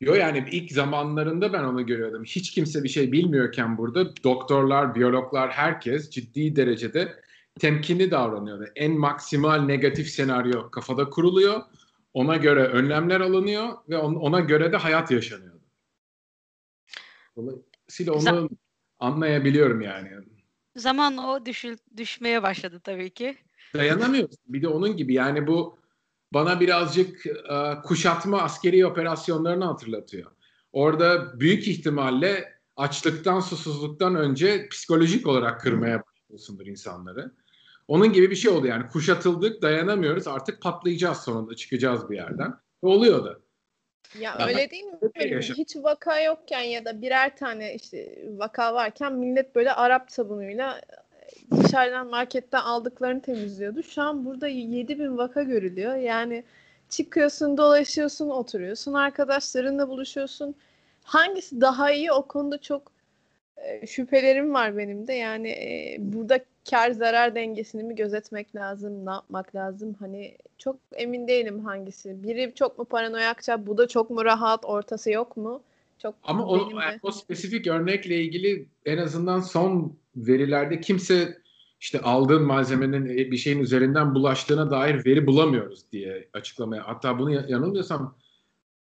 [0.00, 2.24] Yo yani ilk zamanlarında ben onu görüyordum.
[2.24, 7.22] Hiç kimse bir şey bilmiyorken burada doktorlar, biyologlar herkes ciddi derecede
[7.58, 8.64] temkinli davranıyordu.
[8.76, 11.62] En maksimal negatif senaryo kafada kuruluyor.
[12.14, 15.62] Ona göre önlemler alınıyor ve ona göre de hayat yaşanıyordu.
[17.36, 18.50] Dolayısıyla onu
[18.98, 20.10] anlayabiliyorum yani.
[20.76, 23.36] Zaman o düşül, düşmeye başladı tabii ki.
[23.74, 24.38] Dayanamıyorsun.
[24.46, 25.78] Bir de onun gibi yani bu
[26.34, 30.30] bana birazcık uh, kuşatma askeri operasyonlarını hatırlatıyor.
[30.72, 37.32] Orada büyük ihtimalle açlıktan, susuzluktan önce psikolojik olarak kırmaya başlıyorsundur insanları.
[37.88, 42.54] Onun gibi bir şey oldu yani kuşatıldık, dayanamıyoruz artık patlayacağız sonunda çıkacağız bir yerden.
[42.82, 43.38] Oluyor da.
[44.20, 44.98] Ya Ama öyle değil mi?
[45.40, 50.80] Hiç vaka yokken ya da birer tane işte vaka varken millet böyle Arap sabunuyla
[51.50, 53.82] dışarıdan marketten aldıklarını temizliyordu.
[53.82, 55.94] Şu an burada 7000 vaka görülüyor.
[55.96, 56.44] Yani
[56.88, 60.54] çıkıyorsun, dolaşıyorsun, oturuyorsun, arkadaşlarınla buluşuyorsun.
[61.02, 62.97] Hangisi daha iyi o konuda çok e,
[63.86, 65.12] şüphelerim var benim de.
[65.12, 66.40] Yani e, burada
[66.70, 69.96] kar zarar dengesini mi gözetmek lazım, ne yapmak lazım?
[69.98, 72.22] Hani çok emin değilim hangisi.
[72.22, 75.62] Biri çok mu paranoyakça, bu da çok mu rahat, ortası yok mu?
[76.02, 76.70] Çok Ama o,
[77.02, 81.38] o spesifik örnekle ilgili en azından son verilerde kimse
[81.80, 86.86] işte aldığın malzemenin e, bir şeyin üzerinden bulaştığına dair veri bulamıyoruz diye açıklamaya.
[86.86, 88.16] Hatta bunu yanılmıyorsam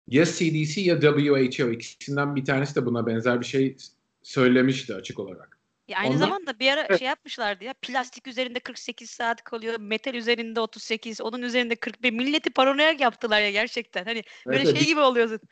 [0.08, 3.78] ya CDC ya WHO ikisinden bir tanesi de buna benzer bir şey
[4.26, 5.60] söylemişti açık olarak.
[5.88, 6.20] Ya aynı Ondan...
[6.20, 11.42] zamanda bir ara şey yapmışlardı ya plastik üzerinde 48 saat kalıyor, metal üzerinde 38, onun
[11.42, 12.12] üzerinde 41.
[12.12, 14.06] Milleti paranoyak yaptılar ya gerçekten.
[14.06, 15.36] Hani böyle evet, şey gibi oluyorsun.
[15.36, 15.50] Zaten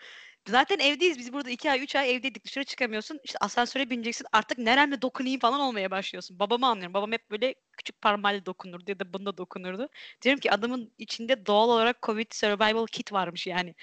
[0.80, 1.18] evdeyiz.
[1.18, 2.46] Biz burada iki ay, üç ay evdeydik.
[2.46, 3.20] Dışarı çıkamıyorsun.
[3.24, 4.28] İşte asansöre bineceksin.
[4.32, 6.40] Artık neremle dokunayım falan olmaya başlıyorsun.
[6.40, 6.94] Babamı anlıyorum.
[6.94, 9.90] Babam hep böyle küçük parmağıyla dokunurdu ya da bunda dokunurdu.
[10.22, 13.76] Diyorum ki adamın içinde doğal olarak Covid Survival Kit varmış yani.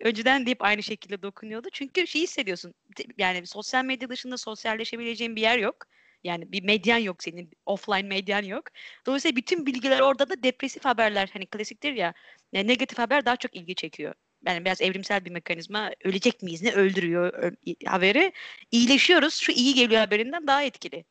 [0.00, 1.68] Önceden deyip aynı şekilde dokunuyordu.
[1.72, 2.74] Çünkü şey hissediyorsun.
[3.18, 5.76] Yani sosyal medya dışında sosyalleşebileceğin bir yer yok.
[6.24, 7.50] Yani bir medyan yok senin.
[7.66, 8.64] Offline medyan yok.
[9.06, 11.30] Dolayısıyla bütün bilgiler orada da depresif haberler.
[11.32, 12.14] Hani klasiktir ya.
[12.52, 14.14] Yani negatif haber daha çok ilgi çekiyor
[14.46, 17.52] yani biraz evrimsel bir mekanizma ölecek miyiz ne öldürüyor
[17.86, 18.32] haberi
[18.70, 21.04] iyileşiyoruz şu iyi geliyor haberinden daha etkili.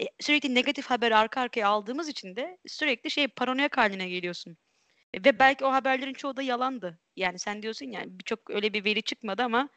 [0.00, 4.56] E, sürekli negatif haber arka arkaya aldığımız için de sürekli şey paranoyak haline geliyorsun.
[5.14, 7.00] E, ve belki o haberlerin çoğu da yalandı.
[7.16, 9.68] Yani sen diyorsun yani birçok öyle bir veri çıkmadı ama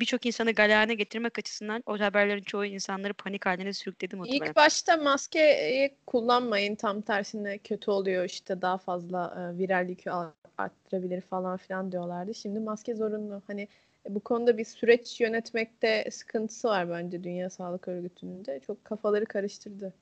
[0.00, 4.46] birçok insanı galeyana getirmek açısından o haberlerin çoğu insanları panik haline sürükledi muhtemelen.
[4.46, 10.10] İlk başta maskeyi kullanmayın tam tersine kötü oluyor işte daha fazla e, viral yükü
[10.58, 12.34] arttırabilir falan filan diyorlardı.
[12.34, 13.42] Şimdi maske zorunlu.
[13.46, 13.68] Hani
[14.08, 18.60] e, bu konuda bir süreç yönetmekte sıkıntısı var bence Dünya Sağlık Örgütü'nün de.
[18.66, 19.94] Çok kafaları karıştırdı.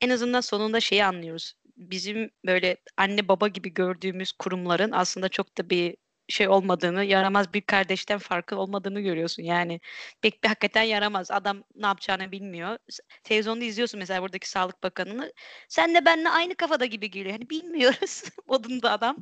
[0.00, 1.54] En azından sonunda şeyi anlıyoruz.
[1.76, 5.96] Bizim böyle anne baba gibi gördüğümüz kurumların aslında çok da bir
[6.30, 9.42] şey olmadığını, yaramaz bir kardeşten farkı olmadığını görüyorsun.
[9.42, 9.80] Yani
[10.22, 11.30] pek bir hakikaten yaramaz.
[11.30, 12.78] Adam ne yapacağını bilmiyor.
[13.24, 15.32] Televizyonda izliyorsun mesela buradaki Sağlık Bakanı'nı.
[15.68, 17.32] Sen de benle aynı kafada gibi geliyor.
[17.32, 19.16] Hani bilmiyoruz modunda adam.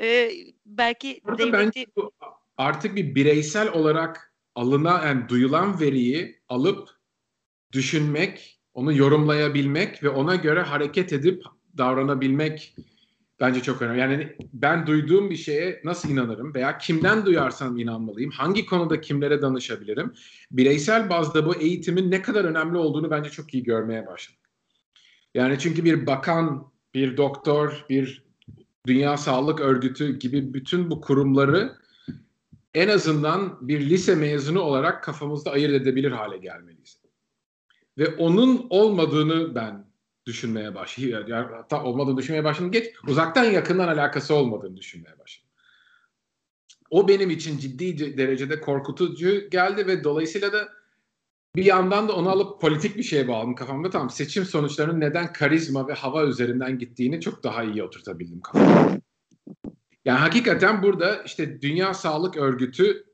[0.00, 0.30] Ee,
[0.66, 1.86] belki Burada devleti...
[2.56, 6.88] artık bir bireysel olarak alınan, yani duyulan veriyi alıp
[7.72, 11.42] düşünmek, onu yorumlayabilmek ve ona göre hareket edip
[11.78, 12.74] davranabilmek
[13.40, 14.00] bence çok önemli.
[14.00, 18.30] Yani ben duyduğum bir şeye nasıl inanırım veya kimden duyarsam inanmalıyım?
[18.30, 20.14] Hangi konuda kimlere danışabilirim?
[20.50, 24.40] Bireysel bazda bu eğitimin ne kadar önemli olduğunu bence çok iyi görmeye başladım.
[25.34, 28.28] Yani çünkü bir bakan, bir doktor, bir
[28.86, 31.78] Dünya Sağlık Örgütü gibi bütün bu kurumları
[32.74, 37.00] en azından bir lise mezunu olarak kafamızda ayırt edebilir hale gelmeliyiz.
[37.98, 39.87] Ve onun olmadığını ben
[40.28, 41.24] düşünmeye başladım.
[41.28, 42.72] Yani hatta olmadığını düşünmeye başladım.
[42.72, 45.48] Geç uzaktan yakından alakası olmadığını düşünmeye başladım.
[46.90, 50.68] O benim için ciddi derecede korkutucu geldi ve dolayısıyla da
[51.56, 53.90] bir yandan da onu alıp politik bir şeye bağladım kafamda.
[53.90, 59.00] Tamam seçim sonuçlarının neden karizma ve hava üzerinden gittiğini çok daha iyi oturtabildim kafamda.
[60.04, 63.04] Yani hakikaten burada işte Dünya Sağlık Örgütü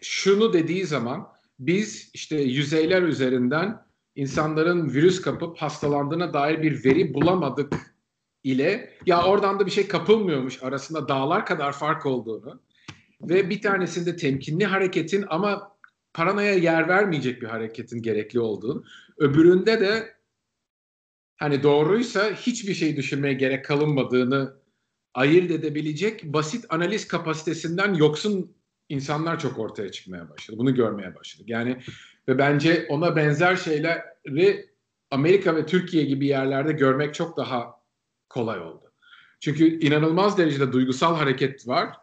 [0.00, 1.28] şunu dediği zaman
[1.58, 3.89] biz işte yüzeyler üzerinden
[4.20, 7.72] insanların virüs kapıp hastalandığına dair bir veri bulamadık
[8.44, 12.62] ile ya oradan da bir şey kapılmıyormuş arasında dağlar kadar fark olduğunu
[13.22, 15.76] ve bir tanesinde temkinli hareketin ama
[16.14, 18.84] paranoya yer vermeyecek bir hareketin gerekli olduğunu,
[19.18, 20.14] öbüründe de
[21.36, 24.54] hani doğruysa hiçbir şey düşünmeye gerek kalınmadığını
[25.14, 28.56] ayırt edebilecek basit analiz kapasitesinden yoksun
[28.88, 30.58] insanlar çok ortaya çıkmaya başladı.
[30.58, 31.48] Bunu görmeye başladık.
[31.48, 31.76] Yani
[32.28, 33.56] ve bence ona benzer
[34.26, 34.70] şeyleri
[35.10, 37.80] Amerika ve Türkiye gibi yerlerde görmek çok daha
[38.28, 38.92] kolay oldu.
[39.40, 41.96] Çünkü inanılmaz derecede duygusal hareket var.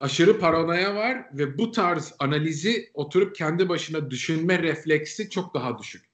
[0.00, 6.08] Aşırı paranoya var ve bu tarz analizi oturup kendi başına düşünme refleksi çok daha düşük.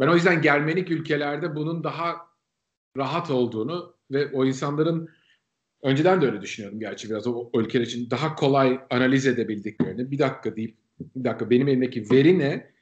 [0.00, 2.16] Ben o yüzden Germenik ülkelerde bunun daha
[2.96, 5.08] rahat olduğunu ve o insanların
[5.82, 10.56] önceden de öyle düşünüyordum gerçi biraz o ülkeler için daha kolay analiz edebildiklerini bir dakika
[10.56, 12.77] deyip bir dakika benim elimdeki veri ne?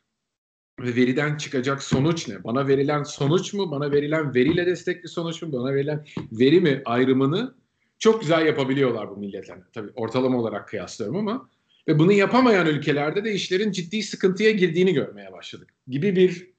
[0.80, 2.44] Ve veriden çıkacak sonuç ne?
[2.44, 3.70] Bana verilen sonuç mu?
[3.70, 5.52] Bana verilen veriyle destekli sonuç mu?
[5.52, 7.54] Bana verilen veri mi ayrımını
[7.98, 9.58] çok güzel yapabiliyorlar bu milletler.
[9.72, 11.48] Tabii ortalama olarak kıyaslıyorum ama
[11.88, 15.68] ve bunu yapamayan ülkelerde de işlerin ciddi sıkıntıya girdiğini görmeye başladık.
[15.88, 16.50] Gibi bir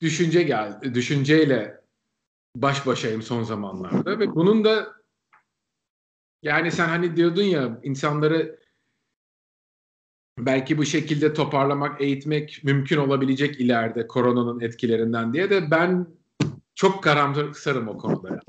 [0.00, 1.80] düşünce geldi, düşünceyle
[2.56, 4.94] baş başayım son zamanlarda ve bunun da
[6.42, 8.63] yani sen hani diyordun ya insanları
[10.46, 16.06] belki bu şekilde toparlamak, eğitmek mümkün olabilecek ileride koronanın etkilerinden diye de ben
[16.74, 18.40] çok karamsarım o konuda.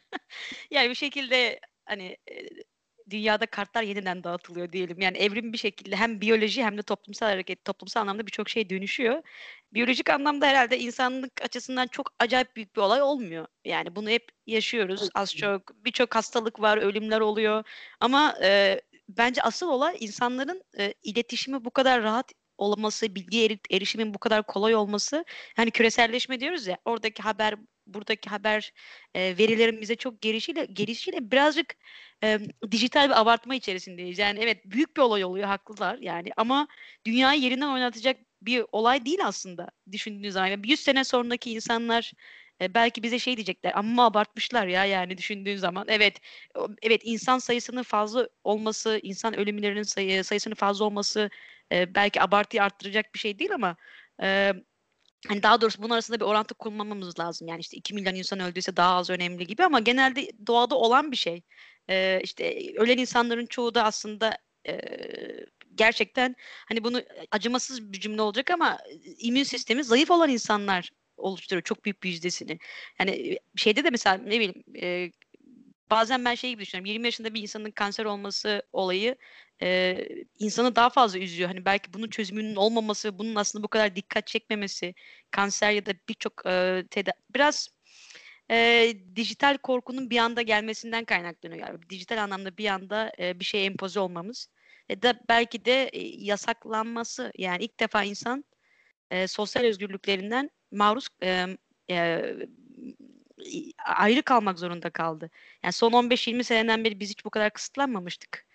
[0.70, 2.16] yani bir şekilde hani
[3.10, 5.00] dünyada kartlar yeniden dağıtılıyor diyelim.
[5.00, 9.22] Yani evrim bir şekilde hem biyoloji hem de toplumsal hareket, toplumsal anlamda birçok şey dönüşüyor.
[9.74, 13.46] Biyolojik anlamda herhalde insanlık açısından çok acayip büyük bir olay olmuyor.
[13.64, 15.84] Yani bunu hep yaşıyoruz az çok.
[15.84, 17.64] Birçok hastalık var, ölümler oluyor.
[18.00, 24.18] Ama e, bence asıl olay insanların e, iletişimi bu kadar rahat olması, bilgi erişimin bu
[24.18, 25.24] kadar kolay olması.
[25.56, 27.54] Hani küreselleşme diyoruz ya, oradaki haber,
[27.86, 28.72] buradaki haber
[29.14, 31.74] e, verilerin çok gelişiyle, gelişiyle birazcık
[32.24, 32.38] e,
[32.70, 34.18] dijital bir abartma içerisindeyiz.
[34.18, 36.68] Yani evet büyük bir olay oluyor, haklılar yani ama
[37.06, 40.46] dünyayı yerinden oynatacak bir olay değil aslında düşündüğünüz zaman.
[40.46, 42.12] Yani 100 sene sonraki insanlar
[42.60, 45.84] e, belki bize şey diyecekler ama abartmışlar ya yani düşündüğün zaman.
[45.88, 46.20] Evet
[46.82, 51.30] evet insan sayısının fazla olması, insan ölümlerinin sayı, sayısının fazla olması
[51.72, 53.76] e, belki abartıyı arttıracak bir şey değil ama
[54.22, 54.52] e,
[55.28, 57.48] hani daha doğrusu bunun arasında bir orantı kullanmamız lazım.
[57.48, 61.16] Yani işte 2 milyon insan öldüyse daha az önemli gibi ama genelde doğada olan bir
[61.16, 61.42] şey.
[61.90, 64.38] E, işte ölen insanların çoğu da aslında
[64.68, 64.80] e,
[65.74, 66.36] gerçekten
[66.68, 68.78] hani bunu acımasız bir cümle olacak ama
[69.18, 72.58] immün sistemi zayıf olan insanlar oluşturuyor çok büyük bir yüzdesini.
[73.00, 75.10] Yani şeyde de mesela ne bileyim e,
[75.90, 76.86] bazen ben şey gibi düşünüyorum.
[76.92, 79.16] 20 yaşında bir insanın kanser olması olayı
[79.62, 79.98] e,
[80.38, 81.48] insanı daha fazla üzüyor.
[81.48, 84.94] Hani belki bunun çözümünün olmaması, bunun aslında bu kadar dikkat çekmemesi,
[85.30, 86.84] kanser ya da birçok e,
[87.34, 87.68] biraz
[88.50, 91.60] e, dijital korkunun bir anda gelmesinden kaynaklanıyor.
[91.60, 94.48] Yani dijital anlamda bir anda e, bir şey empoze olmamız
[94.88, 97.32] ya da belki de e, yasaklanması.
[97.38, 98.44] Yani ilk defa insan
[99.10, 101.46] e, sosyal özgürlüklerinden maruz e,
[101.90, 102.24] e,
[103.86, 105.30] ayrı kalmak zorunda kaldı.
[105.62, 108.46] Yani son 15-20 seneden beri biz hiç bu kadar kısıtlanmamıştık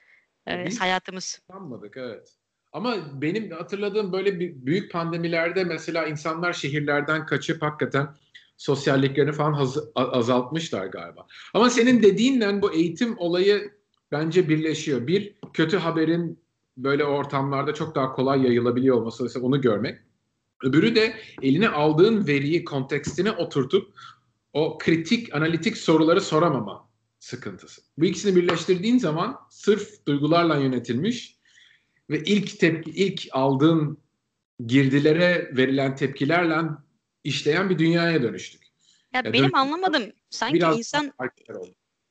[0.47, 1.26] e, biz hayatımız.
[1.26, 2.38] Kısıtlanmadık evet.
[2.74, 8.07] Ama benim hatırladığım böyle büyük pandemilerde mesela insanlar şehirlerden kaçıp hakikaten
[8.57, 11.28] sosyalliklerini falan haz- azaltmışlar galiba.
[11.53, 13.72] Ama senin dediğinle bu eğitim olayı
[14.12, 15.07] bence birleşiyor.
[15.07, 16.43] Bir kötü haberin
[16.78, 19.99] böyle ortamlarda çok daha kolay yayılabiliyor olması onu görmek.
[20.64, 23.93] Öbürü de eline aldığın veriyi kontekstine oturtup
[24.53, 26.89] o kritik, analitik soruları soramama
[27.20, 27.82] sıkıntısı.
[27.97, 31.38] Bu ikisini birleştirdiğin zaman sırf duygularla yönetilmiş
[32.09, 33.97] ve ilk tepki, ilk aldığın
[34.66, 36.70] girdilere verilen tepkilerle
[37.24, 38.62] işleyen bir dünyaya dönüştük.
[39.14, 40.03] Ya, ya benim anlamadım.
[40.30, 41.14] Sanki insan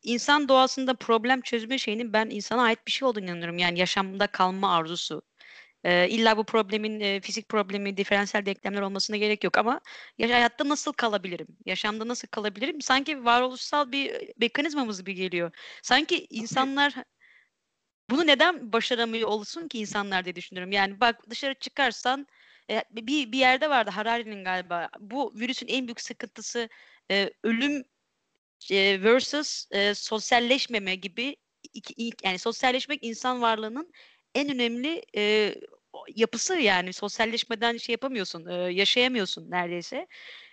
[0.02, 3.58] insan doğasında problem çözme şeyinin ben insana ait bir şey olduğunu inanıyorum.
[3.58, 5.22] Yani yaşamda kalma arzusu.
[5.84, 9.80] E, illa bu problemin e, fizik problemi, diferansiyel denklemler olmasına gerek yok ama
[10.18, 11.46] ya, hayatta nasıl kalabilirim?
[11.66, 12.82] Yaşamda nasıl kalabilirim?
[12.82, 15.52] Sanki varoluşsal bir mekanizmamız bir geliyor.
[15.82, 16.94] Sanki insanlar
[18.10, 20.72] bunu neden başaramıyor olsun ki insanlar diye düşünüyorum.
[20.72, 22.26] Yani bak dışarı çıkarsan
[22.70, 24.88] e, bir bir yerde vardı Harari'nin galiba.
[25.00, 26.68] Bu virüsün en büyük sıkıntısı
[27.10, 27.84] e, ölüm
[28.70, 31.36] e, versus e, sosyalleşmeme gibi
[31.74, 33.92] iki, yani sosyalleşmek insan varlığının
[34.34, 35.54] en önemli e,
[36.16, 40.06] yapısı yani sosyalleşmeden şey yapamıyorsun, e, yaşayamıyorsun neredeyse.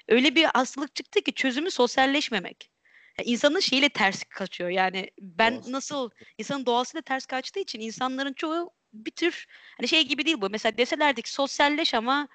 [0.08, 2.72] Öyle bir hastalık çıktı ki çözümü sosyalleşmemek.
[3.20, 4.70] Yani insanın şeyiyle ters kaçıyor.
[4.70, 5.72] Yani ben Doğası.
[5.72, 9.46] nasıl insanın doğasıyla ters kaçtığı için insanların çoğu bir tür
[9.78, 10.50] hani şey gibi değil bu.
[10.50, 12.28] Mesela deselerdi ki sosyalleş ama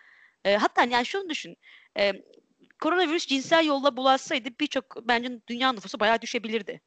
[0.45, 1.57] e, hatta yani şunu düşün.
[1.99, 2.13] E,
[2.81, 6.81] koronavirüs cinsel yolla bulaşsaydı birçok bence dünya nüfusu bayağı düşebilirdi.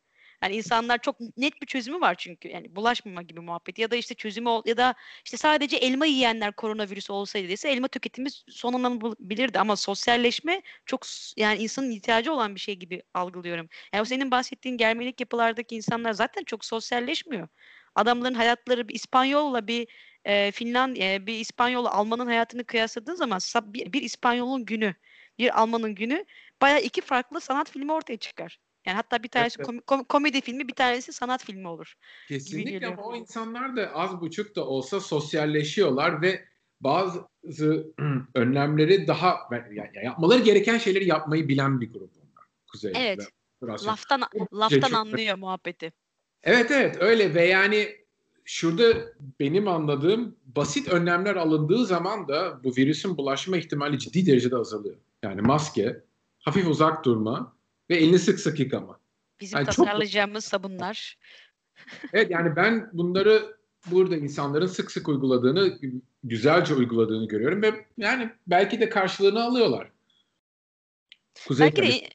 [0.46, 2.48] Yani insanlar çok net bir çözümü var çünkü.
[2.50, 6.52] Yani bulaşmama gibi muhabbet ya da işte çözümü ol, ya da işte sadece elma yiyenler
[6.54, 11.02] koronavirüs olsaydı dese elma tüketimi sonlanabilirdi ama sosyalleşme çok
[11.38, 13.70] yani insanın ihtiyacı olan bir şey gibi algılıyorum.
[13.94, 17.48] Yani o senin bahsettiğin germelik yapılardaki insanlar zaten çok sosyalleşmiyor.
[17.96, 19.88] Adamların hayatları bir İspanyolla bir
[20.26, 24.96] e, Finland e, bir İspanyol Almanın hayatını kıyasladığın zaman bir, bir İspanyolun günü
[25.40, 26.26] bir Almanın günü
[26.62, 28.65] baya iki farklı sanat filmi ortaya çıkar.
[28.86, 31.94] Yani hatta bir tanesi evet, kom- komedi filmi, bir tanesi sanat filmi olur.
[32.28, 36.46] Kesinlikle ama o insanlar da az buçuk da olsa sosyalleşiyorlar ve
[36.82, 37.28] bazı
[38.36, 39.40] önlemleri daha
[39.72, 42.46] yani yapmaları gereken şeyleri yapmayı bilen bir grup onlar.
[42.72, 42.92] Kuzey.
[42.96, 43.20] Evet.
[43.64, 44.24] Laftan
[44.54, 45.94] laftan anlıyor muhabbeti.
[46.44, 47.96] Evet evet öyle ve yani
[48.44, 48.84] şurada
[49.40, 54.96] benim anladığım basit önlemler alındığı zaman da bu virüsün bulaşma ihtimali ciddi derecede azalıyor.
[55.24, 56.04] Yani maske,
[56.40, 57.55] hafif uzak durma
[57.90, 59.00] ve elini sık sık yıkama.
[59.40, 60.50] Bizim yani tasarlayacağımız çok...
[60.50, 61.18] sabunlar.
[62.14, 63.56] Evet yani ben bunları
[63.86, 65.80] burada insanların sık sık uyguladığını,
[66.24, 69.92] güzelce uyguladığını görüyorum ve yani belki de karşılığını alıyorlar.
[71.48, 72.10] Kuzey belki de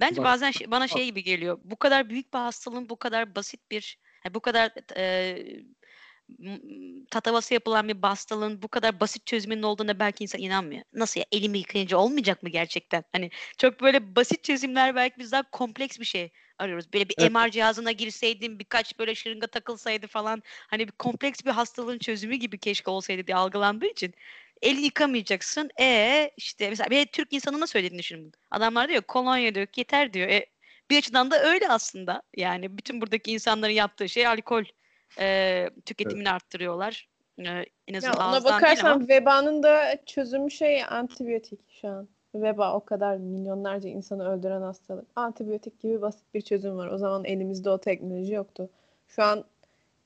[0.00, 0.24] bence Bak.
[0.24, 1.58] bazen şey, bana şey gibi geliyor.
[1.64, 3.98] Bu kadar büyük bir hastalığın bu kadar basit bir
[4.34, 5.36] bu kadar e,
[7.10, 10.82] tatavası yapılan bir hastalığın bu kadar basit çözümünün olduğuna belki insan inanmıyor.
[10.92, 13.04] Nasıl ya elimi yıkayınca olmayacak mı gerçekten?
[13.12, 16.92] Hani çok böyle basit çözümler belki biz daha kompleks bir şey arıyoruz.
[16.92, 17.32] Böyle bir evet.
[17.32, 22.58] MR cihazına girseydim birkaç böyle şırınga takılsaydı falan hani bir kompleks bir hastalığın çözümü gibi
[22.58, 24.14] keşke olsaydı diye algılandığı için
[24.62, 25.70] el yıkamayacaksın.
[25.80, 28.32] E işte mesela bir Türk insanına söylediğini düşünün.
[28.50, 30.28] Adamlar diyor kolonya dök yeter diyor.
[30.28, 30.46] E,
[30.90, 32.22] bir açıdan da öyle aslında.
[32.36, 34.64] Yani bütün buradaki insanların yaptığı şey alkol
[35.20, 36.32] e, tüketimini evet.
[36.32, 37.08] arttırıyorlar.
[37.38, 39.08] E, en azından ya ona bakarsan ama...
[39.08, 42.08] vebanın da çözümü şey antibiyotik şu an.
[42.34, 45.06] Veba o kadar milyonlarca insanı öldüren hastalık.
[45.16, 46.88] Antibiyotik gibi basit bir çözüm var.
[46.88, 48.70] O zaman elimizde o teknoloji yoktu.
[49.08, 49.44] Şu an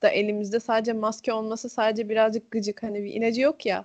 [0.02, 2.82] da elimizde sadece maske olması sadece birazcık gıcık.
[2.82, 3.84] Hani bir ilacı yok ya.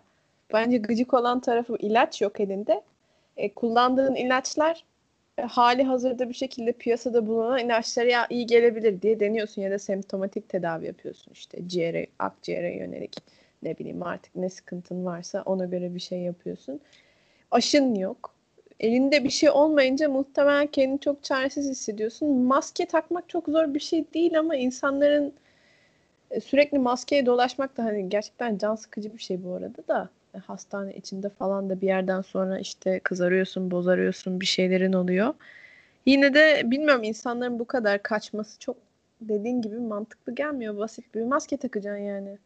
[0.54, 2.82] Bence gıcık olan tarafı ilaç yok elinde.
[3.38, 4.84] E, kullandığın ilaçlar
[5.42, 10.86] hali hazırda bir şekilde piyasada bulunan ilaçlara iyi gelebilir diye deniyorsun ya da semptomatik tedavi
[10.86, 13.18] yapıyorsun işte ciğere, akciğere yönelik
[13.64, 16.80] ne bileyim artık ne sıkıntın varsa ona göre bir şey yapıyorsun.
[17.52, 18.34] Aşın yok.
[18.80, 22.30] Elinde bir şey olmayınca muhtemelen kendini çok çaresiz hissediyorsun.
[22.30, 25.34] Maske takmak çok zor bir şey değil ama insanların
[26.32, 30.10] e, sürekli maskeye dolaşmak da hani gerçekten can sıkıcı bir şey bu arada da
[30.40, 35.34] hastane içinde falan da bir yerden sonra işte kızarıyorsun, bozarıyorsun, bir şeylerin oluyor.
[36.06, 38.78] Yine de bilmiyorum insanların bu kadar kaçması çok
[39.22, 40.78] dediğin gibi mantıklı gelmiyor.
[40.78, 42.38] Basit bir maske takacaksın yani.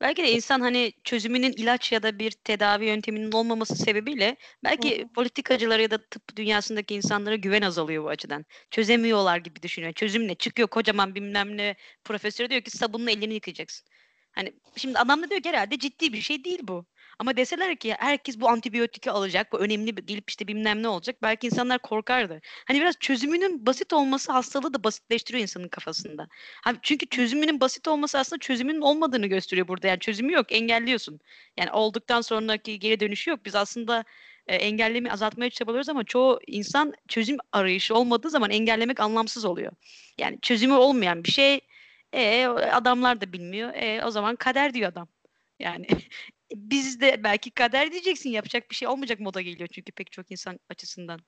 [0.00, 5.08] Belki de insan hani çözümünün ilaç ya da bir tedavi yönteminin olmaması sebebiyle belki Hı.
[5.08, 8.44] politikacılara ya da tıp dünyasındaki insanlara güven azalıyor bu açıdan.
[8.70, 9.92] Çözemiyorlar gibi düşünüyor.
[9.92, 10.34] Çözüm ne?
[10.34, 13.86] Çıkıyor kocaman bilmem ne profesör diyor ki sabunla elini yıkayacaksın.
[14.32, 16.86] Hani şimdi adam da diyor ki herhalde ciddi bir şey değil bu.
[17.18, 21.16] Ama deseler ki herkes bu antibiyotiki alacak, bu önemli gelip işte bilmem ne olacak.
[21.22, 22.40] Belki insanlar korkardı.
[22.66, 26.28] Hani biraz çözümünün basit olması hastalığı da basitleştiriyor insanın kafasında.
[26.62, 29.86] Hani çünkü çözümünün basit olması aslında çözümünün olmadığını gösteriyor burada.
[29.86, 31.20] Yani çözümü yok, engelliyorsun.
[31.56, 33.40] Yani olduktan sonraki geri dönüşü yok.
[33.44, 34.04] Biz aslında
[34.46, 39.72] e, engellemi azaltmaya çabalıyoruz ama çoğu insan çözüm arayışı olmadığı zaman engellemek anlamsız oluyor.
[40.18, 41.60] Yani çözümü olmayan bir şey
[42.12, 43.74] e, adamlar da bilmiyor.
[43.74, 45.08] E, o zaman kader diyor adam.
[45.60, 45.86] Yani
[46.56, 50.58] biz de belki kader diyeceksin yapacak bir şey olmayacak moda geliyor çünkü pek çok insan
[50.70, 51.20] açısından.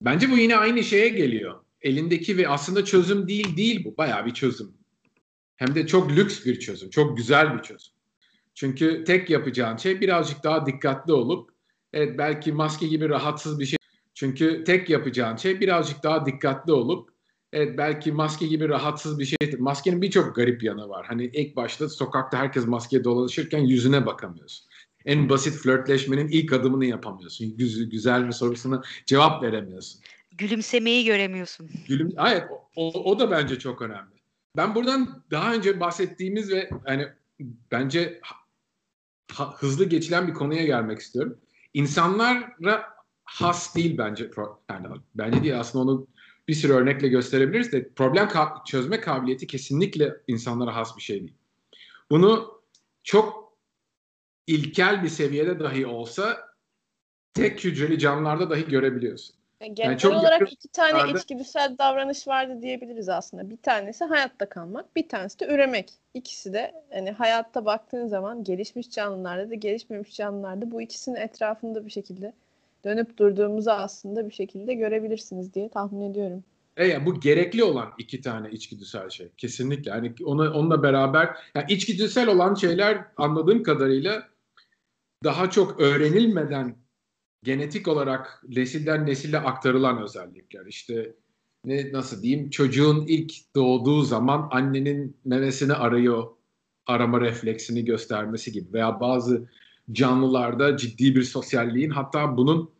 [0.00, 1.64] Bence bu yine aynı şeye geliyor.
[1.82, 3.96] Elindeki ve aslında çözüm değil değil bu.
[3.96, 4.74] Bayağı bir çözüm.
[5.56, 6.90] Hem de çok lüks bir çözüm.
[6.90, 7.92] Çok güzel bir çözüm.
[8.54, 11.50] Çünkü tek yapacağın şey birazcık daha dikkatli olup
[11.92, 13.76] evet belki maske gibi rahatsız bir şey.
[14.14, 17.15] Çünkü tek yapacağın şey birazcık daha dikkatli olup
[17.56, 19.36] evet belki maske gibi rahatsız bir şey.
[19.58, 21.06] Maskenin birçok garip yanı var.
[21.06, 24.66] Hani ilk başta sokakta herkes maske dolaşırken yüzüne bakamıyorsun.
[25.04, 27.56] En basit flörtleşmenin ilk adımını yapamıyorsun.
[27.56, 30.00] Güz, güzel mi sorusuna cevap veremiyorsun.
[30.38, 31.70] Gülümsemeyi göremiyorsun.
[31.88, 32.44] Gülüm, evet
[32.76, 34.16] o, o da bence çok önemli.
[34.56, 37.08] Ben buradan daha önce bahsettiğimiz ve hani
[37.72, 38.20] bence
[39.32, 41.38] ha, hızlı geçilen bir konuya gelmek istiyorum.
[41.74, 44.30] İnsanlara has değil bence.
[44.70, 46.06] Yani bence değil aslında onu
[46.48, 51.34] bir sürü örnekle gösterebiliriz de problem ka- çözme kabiliyeti kesinlikle insanlara has bir şey değil.
[52.10, 52.60] Bunu
[53.02, 53.56] çok
[54.46, 56.48] ilkel bir seviyede dahi olsa
[57.34, 59.36] tek hücreli canlılarda dahi görebiliyorsun.
[59.60, 61.18] Yani genel yani çok olarak iki tane yerde...
[61.18, 63.50] içgüdüsel davranış vardı diyebiliriz aslında.
[63.50, 65.92] Bir tanesi hayatta kalmak, bir tanesi de üremek.
[66.14, 71.90] İkisi de hani hayatta baktığın zaman gelişmiş canlılarda da gelişmemiş canlılarda bu ikisinin etrafında bir
[71.90, 72.32] şekilde
[72.86, 76.44] dönüp durduğumuzu aslında bir şekilde görebilirsiniz diye tahmin ediyorum.
[76.76, 79.28] E yani bu gerekli olan iki tane içgüdüsel şey.
[79.36, 79.90] Kesinlikle.
[79.90, 84.28] Yani ona, onunla beraber yani içgüdüsel olan şeyler anladığım kadarıyla
[85.24, 86.76] daha çok öğrenilmeden
[87.42, 90.66] genetik olarak nesilden nesile aktarılan özellikler.
[90.66, 91.14] İşte
[91.64, 96.26] ne nasıl diyeyim çocuğun ilk doğduğu zaman annenin memesini arıyor
[96.86, 99.48] arama refleksini göstermesi gibi veya bazı
[99.92, 102.75] canlılarda ciddi bir sosyalliğin hatta bunun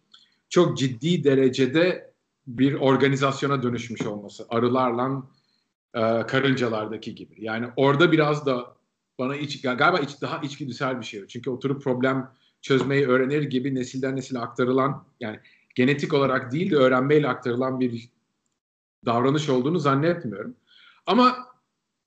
[0.57, 2.13] çok ciddi derecede
[2.47, 4.47] bir organizasyona dönüşmüş olması.
[4.49, 5.23] Arılarla
[5.95, 7.35] e, karıncalardaki gibi.
[7.39, 8.77] Yani orada biraz da
[9.19, 11.27] bana iç, galiba iç, daha içgüdüsel bir şey.
[11.27, 12.31] Çünkü oturup problem
[12.63, 15.41] çözmeyi öğrenir gibi nesilden nesile aktarılan yani
[15.75, 18.09] genetik olarak değil de öğrenmeyle aktarılan bir
[19.07, 20.57] davranış olduğunu zannetmiyorum.
[21.07, 21.37] Ama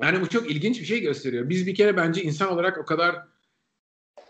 [0.01, 1.49] Yani bu çok ilginç bir şey gösteriyor.
[1.49, 3.15] Biz bir kere bence insan olarak o kadar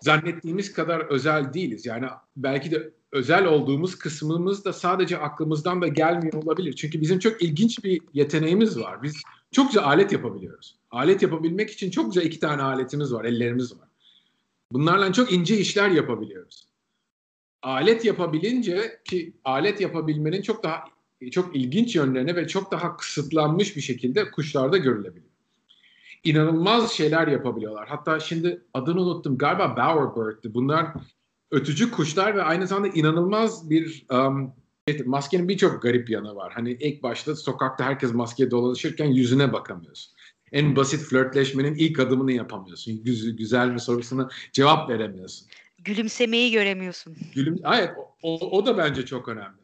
[0.02, 1.86] zannettiğimiz kadar özel değiliz.
[1.86, 2.06] Yani
[2.38, 6.74] belki de özel olduğumuz kısmımız da sadece aklımızdan da gelmiyor olabilir.
[6.74, 9.04] Çünkü bizim çok ilginç bir yeteneğimiz var.
[9.04, 9.22] Biz
[9.52, 10.76] çok güzel alet yapabiliyoruz.
[10.92, 13.88] Alet yapabilmek için çok güzel iki tane aletimiz var, ellerimiz var.
[14.72, 16.68] Bunlarla çok ince işler yapabiliyoruz.
[17.62, 20.84] Alet yapabilince ki alet yapabilmenin çok daha
[21.32, 25.29] çok ilginç yönlerine ve çok daha kısıtlanmış bir şekilde kuşlarda görülebiliyor.
[26.24, 27.88] İnanılmaz şeyler yapabiliyorlar.
[27.88, 29.38] Hatta şimdi adını unuttum.
[29.38, 30.54] Galiba Bowerbird'di.
[30.54, 30.88] Bunlar
[31.52, 34.54] ötücü kuşlar ve aynı zamanda inanılmaz bir um,
[35.06, 36.54] maskenin birçok garip yanı var.
[36.54, 40.14] Hani ilk başta sokakta herkes maske dolaşırken yüzüne bakamıyorsun.
[40.52, 43.04] En basit flörtleşmenin ilk adımını yapamıyorsun.
[43.04, 45.48] Güz, güzel bir sorusuna cevap veremiyorsun.
[45.78, 47.18] Gülümsemeyi göremiyorsun.
[47.36, 47.90] Gülüm, evet
[48.24, 49.59] o, o da bence çok önemli.